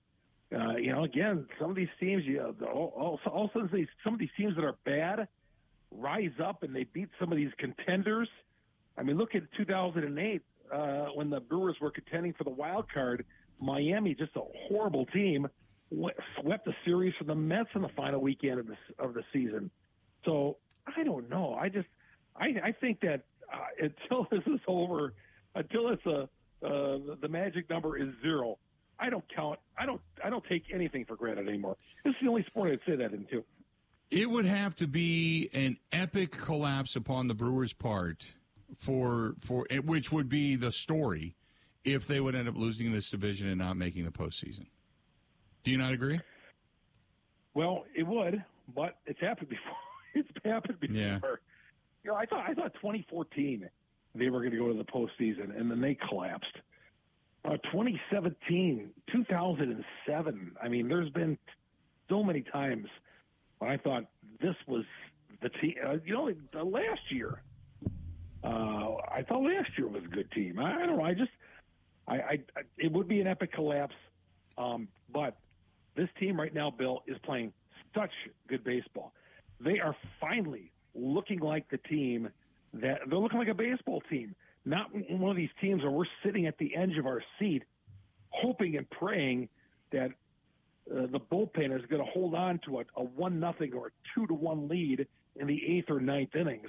[0.55, 3.87] Uh, you know, again, some of these teams, you know, all, of a sudden, these,
[4.03, 5.27] some of these teams that are bad
[5.91, 8.29] rise up and they beat some of these contenders.
[8.97, 10.41] I mean, look at 2008
[10.71, 13.25] uh, when the Brewers were contending for the wild card.
[13.59, 15.47] Miami, just a horrible team,
[15.89, 19.71] swept the series from the Mets in the final weekend of the of the season.
[20.25, 20.57] So
[20.95, 21.55] I don't know.
[21.59, 21.87] I just
[22.35, 23.57] I, I think that uh,
[24.09, 25.13] until this is over,
[25.55, 26.29] until it's a
[26.65, 28.57] uh, the magic number is zero,
[28.99, 29.59] I don't count.
[29.77, 30.01] I don't.
[30.23, 31.77] I don't take anything for granted anymore.
[32.03, 33.43] This is the only sport I'd say that in too.
[34.09, 38.33] It would have to be an epic collapse upon the Brewers' part
[38.77, 41.35] for for which would be the story
[41.83, 44.67] if they would end up losing this division and not making the postseason.
[45.63, 46.19] Do you not agree?
[47.53, 48.43] Well, it would,
[48.75, 49.75] but it's happened before.
[50.15, 50.95] it's happened before.
[50.95, 51.19] Yeah.
[52.03, 53.69] You know, I thought I thought 2014
[54.15, 56.55] they were going to go to the postseason, and then they collapsed.
[57.45, 60.51] Uh, 2017, 2007.
[60.61, 61.37] I mean, there's been
[62.09, 62.87] so many times
[63.59, 64.05] when I thought
[64.41, 64.83] this was
[65.41, 65.75] the team.
[65.85, 67.41] Uh, you know, the last year,
[68.43, 70.59] uh, I thought last year was a good team.
[70.59, 71.03] I, I don't know.
[71.03, 71.31] I just,
[72.07, 72.39] I, I,
[72.77, 73.95] it would be an epic collapse.
[74.57, 75.37] Um, but
[75.95, 77.53] this team right now, Bill, is playing
[77.95, 78.11] such
[78.47, 79.13] good baseball.
[79.59, 82.29] They are finally looking like the team
[82.73, 84.35] that they're looking like a baseball team
[84.67, 87.63] not one of these teams where we're sitting at the edge of our seat,
[88.29, 89.47] hoping and praying
[89.91, 90.09] that
[90.91, 93.89] uh, the bullpen is going to hold on to a, a one nothing or a
[94.13, 96.67] two to one lead in the eighth or ninth innings,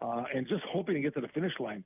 [0.00, 1.82] uh, and just hoping to get to the finish line.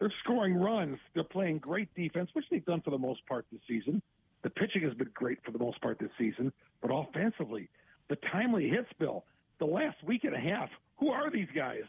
[0.00, 0.98] They're scoring runs.
[1.14, 4.02] They're playing great defense, which they've done for the most part this season.
[4.42, 7.68] The pitching has been great for the most part this season, but offensively,
[8.08, 9.24] the timely hits, Bill,
[9.58, 10.70] the last week and a half.
[10.98, 11.84] Who are these guys?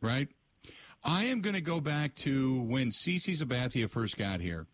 [0.00, 0.28] Right.
[1.02, 4.66] I am going to go back to when CC Sabathia first got here,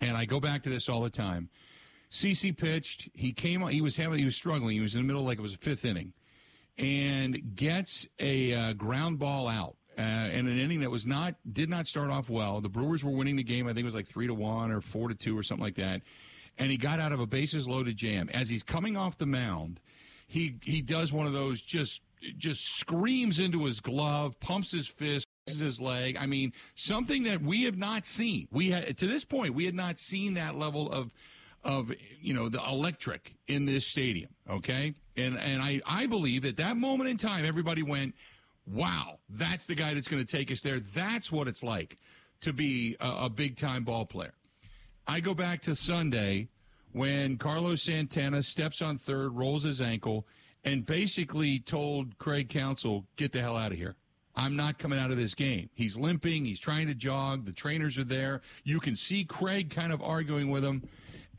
[0.00, 1.48] and I go back to this all the time.
[2.10, 3.08] CC pitched.
[3.12, 3.66] He came.
[3.68, 4.18] He was having.
[4.18, 4.76] He was struggling.
[4.76, 6.12] He was in the middle, like it was a fifth inning,
[6.78, 9.76] and gets a uh, ground ball out.
[9.98, 12.60] Uh, in an inning that was not did not start off well.
[12.60, 13.66] The Brewers were winning the game.
[13.66, 15.74] I think it was like three to one or four to two or something like
[15.74, 16.02] that.
[16.56, 18.28] And he got out of a bases loaded jam.
[18.32, 19.80] As he's coming off the mound,
[20.28, 22.02] he he does one of those just
[22.36, 26.16] just screams into his glove, pumps his fist, his leg.
[26.20, 28.46] I mean, something that we have not seen.
[28.52, 31.12] We had to this point, we had not seen that level of
[31.64, 34.30] of you know the electric in this stadium.
[34.48, 38.14] Okay, and and I I believe at that moment in time, everybody went,
[38.66, 41.98] "Wow, that's the guy that's going to take us there." That's what it's like
[42.42, 44.34] to be a, a big time ball player.
[45.06, 46.48] I go back to Sunday
[46.92, 50.26] when Carlos Santana steps on third, rolls his ankle,
[50.64, 53.96] and basically told Craig Counsell, "Get the hell out of here."
[54.38, 55.68] I'm not coming out of this game.
[55.74, 56.44] He's limping.
[56.44, 57.44] He's trying to jog.
[57.44, 58.40] The trainers are there.
[58.62, 60.88] You can see Craig kind of arguing with him.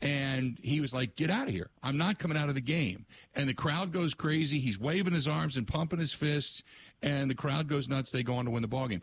[0.02, 1.70] And he was like, get out of here.
[1.82, 3.06] I'm not coming out of the game.
[3.34, 4.60] And the crowd goes crazy.
[4.60, 6.62] He's waving his arms and pumping his fists.
[7.02, 8.10] And the crowd goes nuts.
[8.10, 9.02] They go on to win the ball game.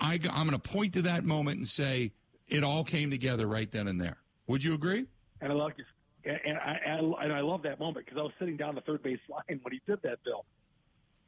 [0.00, 2.12] I, I'm going to point to that moment and say
[2.48, 4.18] it all came together right then and there.
[4.48, 5.06] Would you agree?
[5.40, 5.72] And I love,
[6.24, 9.18] and I, and I love that moment because I was sitting down the third base
[9.28, 10.44] line when he did that, Bill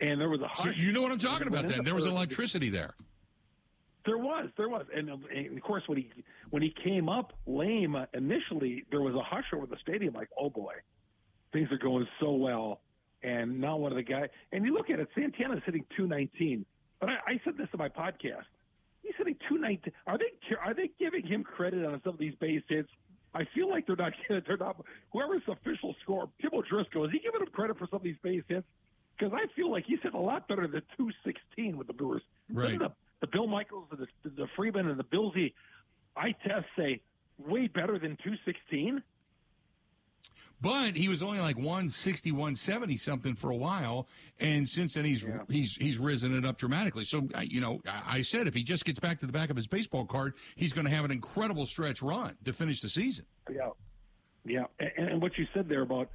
[0.01, 0.64] and there was a hush.
[0.64, 1.85] So you know what I'm talking about then.
[1.85, 2.95] There was electricity there.
[4.05, 6.11] There was, there was, and, um, and, of course when he
[6.51, 10.49] when he came up lame initially, there was a hush over the stadium, like, oh
[10.49, 10.74] boy,
[11.53, 12.83] things are going so well,
[13.24, 16.64] and now one of the guys, and you look at it, Santana's hitting 219,
[17.01, 18.47] but I, I said this in my podcast.
[19.03, 19.93] He's hitting 219.
[20.07, 22.89] Are they are they giving him credit on some of these base hits?
[23.37, 24.12] I feel like they're not.
[24.28, 24.76] They're not.
[25.12, 28.16] Whoever's the official score, Tim O'Driscoll, is he giving him credit for some of these
[28.22, 28.66] base hits?
[29.18, 32.22] because I feel like he's hit a lot better than 216 with the Brewers.
[32.51, 32.78] Right.
[32.78, 35.53] The, the Bill Michaels, the, the Freidmund, and the Billsy
[36.16, 37.01] eye tests say
[37.39, 39.03] way better than 216.
[40.61, 44.09] But he was only like 160, 170 something for a while,
[44.41, 45.43] and since then he's Yeah.
[45.49, 47.05] he's he's risen it up dramatically.
[47.05, 49.66] So you know, I said if he just gets back to the back of his
[49.66, 53.27] baseball card, he's going to have an incredible stretch run to finish the season.
[53.53, 53.70] Yeah,
[54.45, 54.64] yeah.
[54.79, 56.11] And, and what you said there about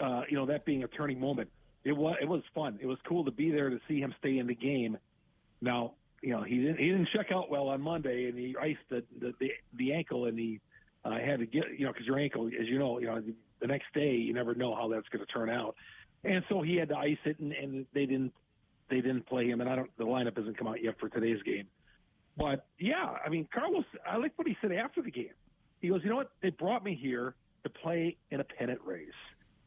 [0.00, 1.50] uh, you know that being a turning moment,
[1.84, 2.78] it was it was fun.
[2.80, 4.96] It was cool to be there to see him stay in the game.
[5.60, 5.92] Now
[6.22, 9.04] you know he didn't he didn't check out well on Monday, and he iced the
[9.20, 10.60] the the, the ankle, and he
[11.04, 13.22] uh, had to get you know because your ankle, as you know, you know
[13.60, 15.76] the next day you never know how that's going to turn out,
[16.24, 18.32] and so he had to ice it, and, and they didn't
[18.90, 21.42] they didn't play him, and I don't the lineup hasn't come out yet for today's
[21.42, 21.66] game.
[22.36, 25.34] But yeah, I mean Carlos, I like what he said after the game.
[25.80, 26.30] He goes, you know what?
[26.42, 27.34] They brought me here
[27.64, 29.08] to play in a pennant race,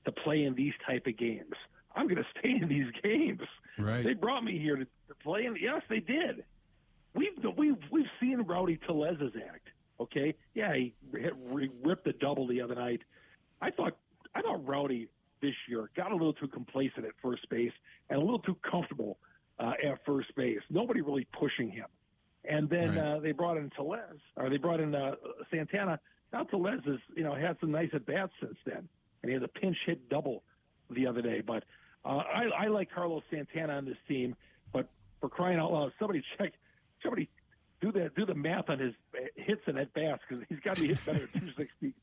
[0.06, 1.54] to play in these type of games.
[1.96, 3.42] I'm going to stay in these games.
[3.78, 4.04] Right.
[4.04, 5.56] They brought me here to, to play in.
[5.62, 6.44] Yes, they did.
[7.14, 9.68] We've we've we've seen Rowdy Tellez's act.
[10.00, 13.02] Okay, yeah, he hit, he ripped a double the other night.
[13.62, 13.98] I thought
[14.36, 15.08] I thought Rowdy
[15.42, 17.72] this year got a little too complacent at first base
[18.10, 19.18] and a little too comfortable
[19.60, 20.62] uh, at first base.
[20.70, 21.86] Nobody really pushing him.
[22.46, 22.98] And then Right.
[22.98, 25.16] uh, they brought in Tellez, or they brought in uh,
[25.52, 26.00] Santana.
[26.32, 28.88] Now Tellez has you know had some nice at bats since then,
[29.22, 30.44] and he had a pinch hit double
[30.90, 31.42] the other day.
[31.42, 31.64] But
[32.06, 34.36] uh, I, I like Carlos Santana on this team.
[34.72, 34.88] But
[35.20, 36.54] for crying out loud, somebody check,
[37.04, 37.28] somebody
[37.82, 38.94] do the do the math on his
[39.36, 41.94] hits and at bats because he's got to be hit better at 260.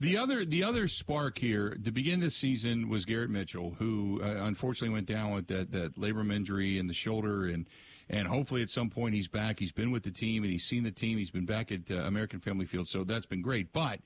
[0.00, 4.44] The other the other spark here to begin this season was Garrett Mitchell, who uh,
[4.44, 7.68] unfortunately went down with that, that labrum injury in the shoulder, and
[8.08, 9.60] and hopefully at some point he's back.
[9.60, 11.18] He's been with the team and he's seen the team.
[11.18, 13.72] He's been back at uh, American Family Field, so that's been great.
[13.72, 14.00] But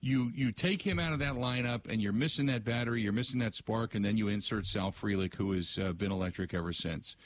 [0.00, 3.40] you you take him out of that lineup, and you're missing that battery, you're missing
[3.40, 7.16] that spark, and then you insert Sal Frelick, who has uh, been electric ever since.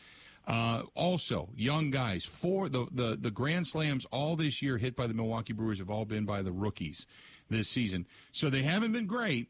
[0.46, 2.24] Uh, also, young guys.
[2.24, 5.90] Four the, the the grand slams all this year hit by the Milwaukee Brewers have
[5.90, 7.06] all been by the rookies
[7.50, 8.06] this season.
[8.32, 9.48] So they haven't been great.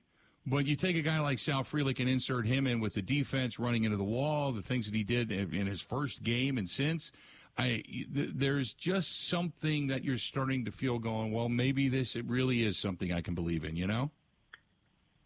[0.49, 3.59] But you take a guy like Sal Frelick and insert him in with the defense
[3.59, 7.11] running into the wall, the things that he did in his first game and since.
[7.59, 7.83] I
[8.15, 11.33] th- there's just something that you're starting to feel going.
[11.33, 13.77] Well, maybe this it really is something I can believe in.
[13.77, 14.11] You know.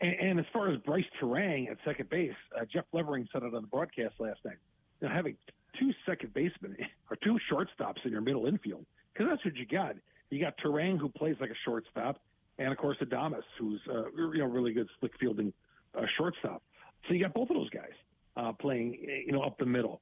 [0.00, 3.54] And, and as far as Brice Turang at second base, uh, Jeff Levering said it
[3.54, 4.56] on the broadcast last night.
[5.00, 5.36] You know, having
[5.78, 6.76] two second basemen
[7.10, 9.96] or two shortstops in your middle infield, because that's what you got.
[10.30, 12.20] You got Turang who plays like a shortstop,
[12.60, 15.52] and of course Adames, who's uh, you know really good slick fielding
[15.98, 16.62] uh, shortstop.
[17.08, 17.90] So you got both of those guys
[18.36, 20.00] uh, playing, you know, up the middle.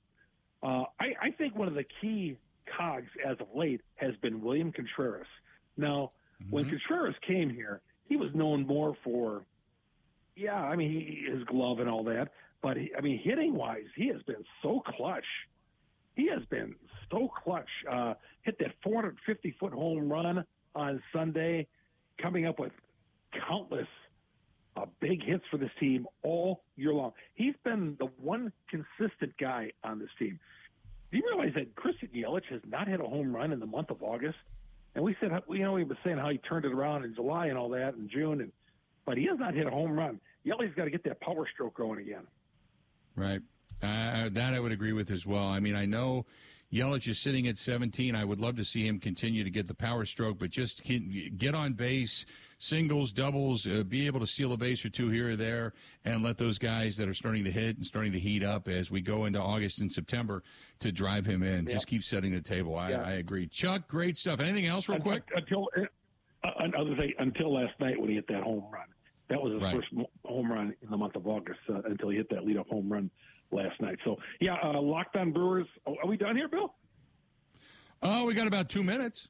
[0.62, 2.36] Uh, I, I think one of the key
[2.76, 5.28] cogs as of late has been William Contreras.
[5.76, 6.11] Now,
[6.50, 9.44] when Contreras came here, he was known more for
[10.36, 12.28] yeah, I mean he, his glove and all that,
[12.62, 15.24] but he, I mean hitting wise, he has been so clutch.
[16.16, 16.74] He has been
[17.11, 17.68] so clutch.
[17.90, 20.44] Uh, hit that 450 foot home run
[20.74, 21.68] on Sunday,
[22.20, 22.72] coming up with
[23.48, 23.86] countless
[24.76, 27.12] uh, big hits for this team all year long.
[27.34, 30.38] He's been the one consistent guy on this team.
[31.10, 33.90] Do you realize that Christian Yelich has not hit a home run in the month
[33.90, 34.36] of August?
[34.94, 37.46] And we said, you know, we were saying how he turned it around in July
[37.46, 38.52] and all that, in June, and
[39.06, 40.20] but he has not hit a home run.
[40.44, 42.26] Yellow's got to get that power stroke going again.
[43.16, 43.40] Right.
[43.82, 45.46] Uh, that I would agree with as well.
[45.46, 46.26] I mean, I know
[46.72, 48.14] Yelich is sitting at 17.
[48.14, 51.38] I would love to see him continue to get the power stroke, but just get
[51.38, 52.26] get on base,
[52.58, 55.72] singles, doubles, uh, be able to steal a base or two here or there,
[56.04, 58.90] and let those guys that are starting to hit and starting to heat up as
[58.90, 60.42] we go into August and September
[60.80, 61.66] to drive him in.
[61.66, 62.76] Just keep setting the table.
[62.76, 63.02] I, Yeah.
[63.02, 63.46] I agree.
[63.46, 64.40] Chuck, great stuff.
[64.40, 65.22] Anything else, real quick?
[65.34, 65.68] until
[66.44, 66.48] uh,
[66.78, 68.84] other day, until last night when he hit that home run.
[69.30, 69.74] That was his Right.
[69.74, 69.88] first
[70.24, 73.10] home run in the month of August uh, until he hit that leadoff home run
[73.51, 73.99] last night.
[74.05, 75.66] So yeah, uh, locked on Brewers.
[75.86, 76.74] Oh, are we done here, Bill?
[78.03, 79.28] Oh, we got about two minutes.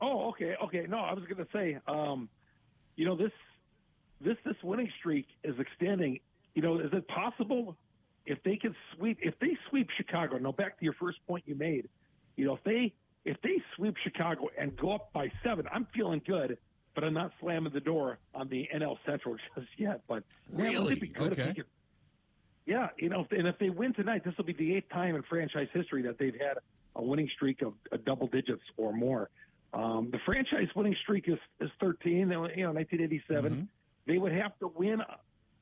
[0.00, 0.86] Oh, okay, okay.
[0.88, 2.28] No, I was going to say, um,
[2.96, 3.30] you know, this
[4.20, 6.18] this this winning streak is extending.
[6.54, 7.76] You know, is it possible
[8.26, 10.38] if they can sweep if they sweep Chicago?
[10.38, 11.88] Now, back to your first point you made.
[12.36, 12.92] You know, if they
[13.24, 16.58] if they sweep Chicago and go up by seven, I'm feeling good.
[16.94, 20.02] But I'm not slamming the door on the NL Central just yet.
[20.08, 20.92] But man, Really?
[20.94, 21.48] it be good if Okay.
[21.48, 21.64] they could
[22.66, 25.22] yeah, you know, and if they win tonight, this will be the eighth time in
[25.22, 26.58] franchise history that they've had
[26.94, 29.30] a winning streak of uh, double digits or more.
[29.72, 32.18] Um, the franchise winning streak is, is 13.
[32.18, 33.68] You know, 1987.
[34.06, 35.00] They would have to win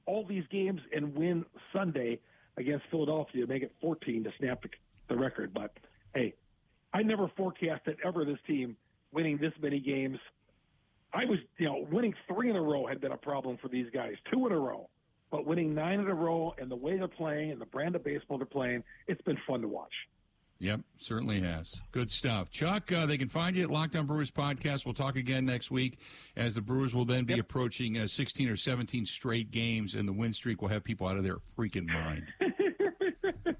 [0.07, 2.18] all these games and win Sunday
[2.57, 4.68] against Philadelphia to make it 14 to snap the,
[5.09, 5.55] the record.
[5.55, 5.76] But
[6.14, 6.34] hey,
[6.92, 8.76] I never forecasted ever this team
[9.12, 10.18] winning this many games.
[11.12, 13.86] I was, you know, winning three in a row had been a problem for these
[13.92, 14.14] guys.
[14.32, 14.88] Two in a row,
[15.30, 18.04] but winning nine in a row and the way they're playing and the brand of
[18.04, 19.92] baseball they're playing, it's been fun to watch.
[20.60, 21.74] Yep, certainly has.
[21.90, 22.50] Good stuff.
[22.50, 24.84] Chuck, uh, they can find you at Locked On Brewers Podcast.
[24.84, 25.98] We'll talk again next week
[26.36, 27.40] as the Brewers will then be yep.
[27.40, 31.16] approaching uh, 16 or 17 straight games, and the win streak will have people out
[31.16, 32.24] of their freaking mind.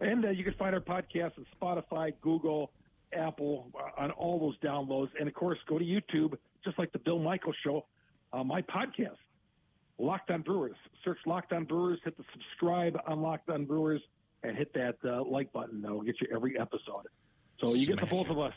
[0.00, 2.70] and uh, you can find our podcast on Spotify, Google,
[3.12, 5.08] Apple, uh, on all those downloads.
[5.18, 7.84] And, of course, go to YouTube, just like the Bill Michaels Show,
[8.32, 9.16] uh, my podcast,
[9.98, 10.76] Locked On Brewers.
[11.04, 14.02] Search Locked On Brewers, hit the subscribe on Locked On Brewers–
[14.42, 15.82] and hit that uh, like button.
[15.82, 17.06] That'll get you every episode.
[17.60, 18.32] So you Smash get the both it.
[18.32, 18.54] of us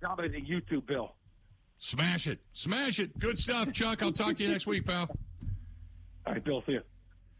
[0.00, 1.14] dominating YouTube, Bill.
[1.78, 2.40] Smash it.
[2.52, 3.18] Smash it.
[3.18, 4.02] Good stuff, Chuck.
[4.02, 5.08] I'll talk to you next week, pal.
[6.26, 6.62] All right, Bill.
[6.66, 6.82] See you.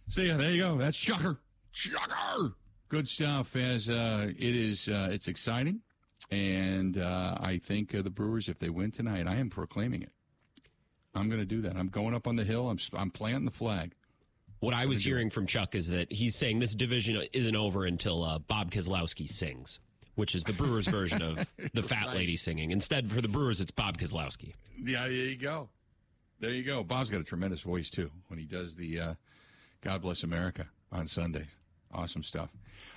[0.08, 0.36] See ya.
[0.36, 0.78] There you go.
[0.78, 1.40] That's Chucker.
[1.72, 2.54] Chucker.
[2.88, 3.54] Good stuff.
[3.54, 5.80] As uh, it is, uh, it's exciting,
[6.30, 10.10] and uh, I think uh, the Brewers, if they win tonight, I am proclaiming it.
[11.14, 11.76] I'm going to do that.
[11.76, 12.68] I'm going up on the hill.
[12.68, 13.92] I'm I'm planting the flag.
[14.60, 18.22] What I was hearing from Chuck is that he's saying this division isn't over until
[18.22, 19.80] uh, Bob Kozlowski sings,
[20.16, 22.16] which is the Brewers' version of the fat right.
[22.16, 22.70] lady singing.
[22.70, 24.52] Instead, for the Brewers, it's Bob Kozlowski.
[24.78, 25.70] Yeah, there you go.
[26.40, 26.84] There you go.
[26.84, 29.14] Bob's got a tremendous voice too when he does the uh,
[29.80, 31.58] "God Bless America" on Sundays.
[31.92, 32.50] Awesome stuff.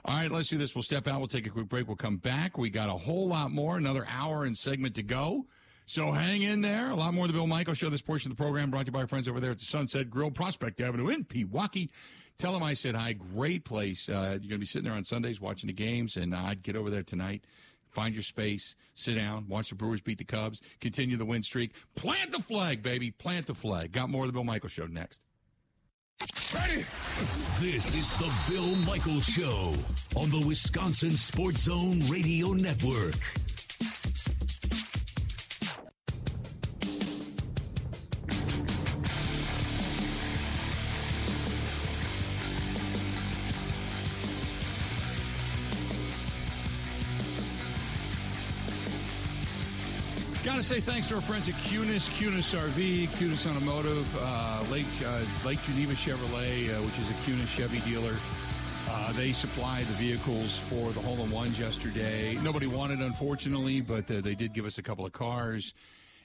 [0.05, 0.75] All right, let's do this.
[0.75, 1.19] We'll step out.
[1.19, 1.87] We'll take a quick break.
[1.87, 2.57] We'll come back.
[2.57, 3.77] We got a whole lot more.
[3.77, 5.45] Another hour and segment to go.
[5.85, 6.89] So hang in there.
[6.89, 7.89] A lot more of the Bill Michaels Show.
[7.89, 9.65] This portion of the program brought to you by our friends over there at the
[9.65, 11.89] Sunset Grill, Prospect Avenue in Pewaukee.
[12.37, 13.13] Tell them I said hi.
[13.13, 14.09] Great place.
[14.09, 16.75] Uh, you're going to be sitting there on Sundays watching the games, and I'd get
[16.75, 17.43] over there tonight.
[17.91, 21.73] Find your space, sit down, watch the Brewers beat the Cubs, continue the win streak.
[21.93, 23.11] Plant the flag, baby.
[23.11, 23.91] Plant the flag.
[23.91, 25.19] Got more of the Bill Michaels Show next.
[26.55, 26.85] Ready?
[27.59, 29.73] This is the Bill Michaels Show
[30.15, 33.15] on the Wisconsin Sports Zone Radio Network.
[50.63, 55.19] To say thanks to our friends at Kunes, Kunes RV, Kunes Automotive, uh, Lake uh,
[55.43, 58.15] Lake Geneva Chevrolet, uh, which is a Kunes Chevy dealer.
[58.89, 62.37] Uh, they supplied the vehicles for the hole in ones yesterday.
[62.41, 65.73] Nobody wanted, unfortunately, but uh, they did give us a couple of cars.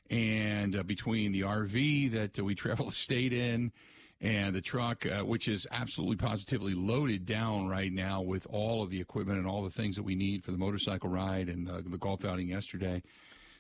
[0.09, 3.73] And uh, between the RV that we travel the state in
[4.21, 9.01] and the truck, which is absolutely positively loaded down right now with all of the
[9.01, 12.25] equipment and all the things that we need for the motorcycle ride and the golf
[12.25, 13.03] outing yesterday.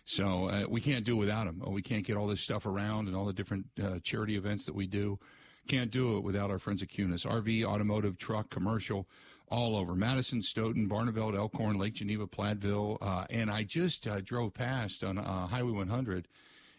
[0.09, 1.63] So uh, we can't do it without them.
[1.67, 4.75] We can't get all this stuff around and all the different uh, charity events that
[4.75, 5.19] we do.
[5.69, 7.27] Can't do it without our friends at Kunes.
[7.27, 9.07] RV, automotive, truck, commercial,
[9.51, 9.95] all over.
[9.95, 12.97] Madison, Stoughton, Barneveld, Elkhorn, Lake Geneva, Platteville.
[13.03, 16.27] Uh, and I just uh, drove past on uh, Highway 100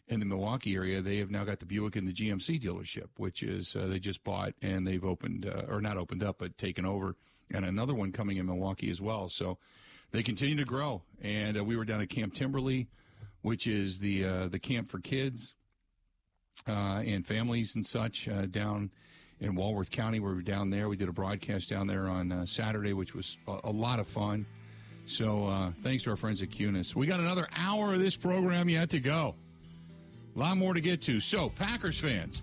[0.07, 0.99] in the Milwaukee area.
[0.99, 4.23] They have now got the Buick and the GMC dealership, which is uh, they just
[4.23, 7.15] bought and they've opened, or not opened up, but taken over.
[7.53, 9.29] And another one coming in Milwaukee as well.
[9.29, 9.59] So
[10.09, 11.03] they continue to grow.
[11.21, 12.87] And we were down at Camp Timberlee
[13.41, 15.53] which is the uh, the camp for kids
[16.67, 18.91] uh, and families and such uh, down
[19.39, 20.19] in Walworth County.
[20.19, 20.89] We were down there.
[20.89, 24.07] We did a broadcast down there on uh, Saturday, which was a, a, lot of
[24.07, 24.45] fun.
[25.07, 26.93] So uh, thanks to our friends at Kunes.
[26.93, 29.35] We got another hour of this program yet to go.
[30.35, 31.19] A lot more to get to.
[31.19, 32.41] So Packers fans.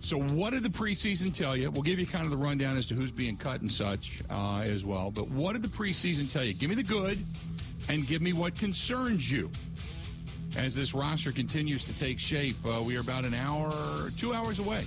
[0.00, 1.68] So, what did the preseason tell you?
[1.68, 4.60] We'll give you kind of the rundown as to who's being cut and such uh,
[4.60, 5.10] as well.
[5.10, 6.54] But what did the preseason tell you?
[6.54, 7.26] Give me the good
[7.88, 9.50] and give me what concerns you
[10.56, 12.56] as this roster continues to take shape.
[12.64, 13.70] Uh, we are about an hour,
[14.16, 14.86] two hours away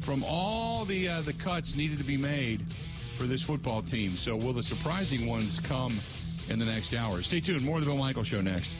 [0.00, 2.64] from all the uh, the cuts needed to be made
[3.16, 4.16] for this football team.
[4.16, 5.92] So will the surprising ones come
[6.48, 7.22] in the next hour?
[7.22, 7.62] Stay tuned.
[7.62, 8.70] More of the Bill Michaels Show next.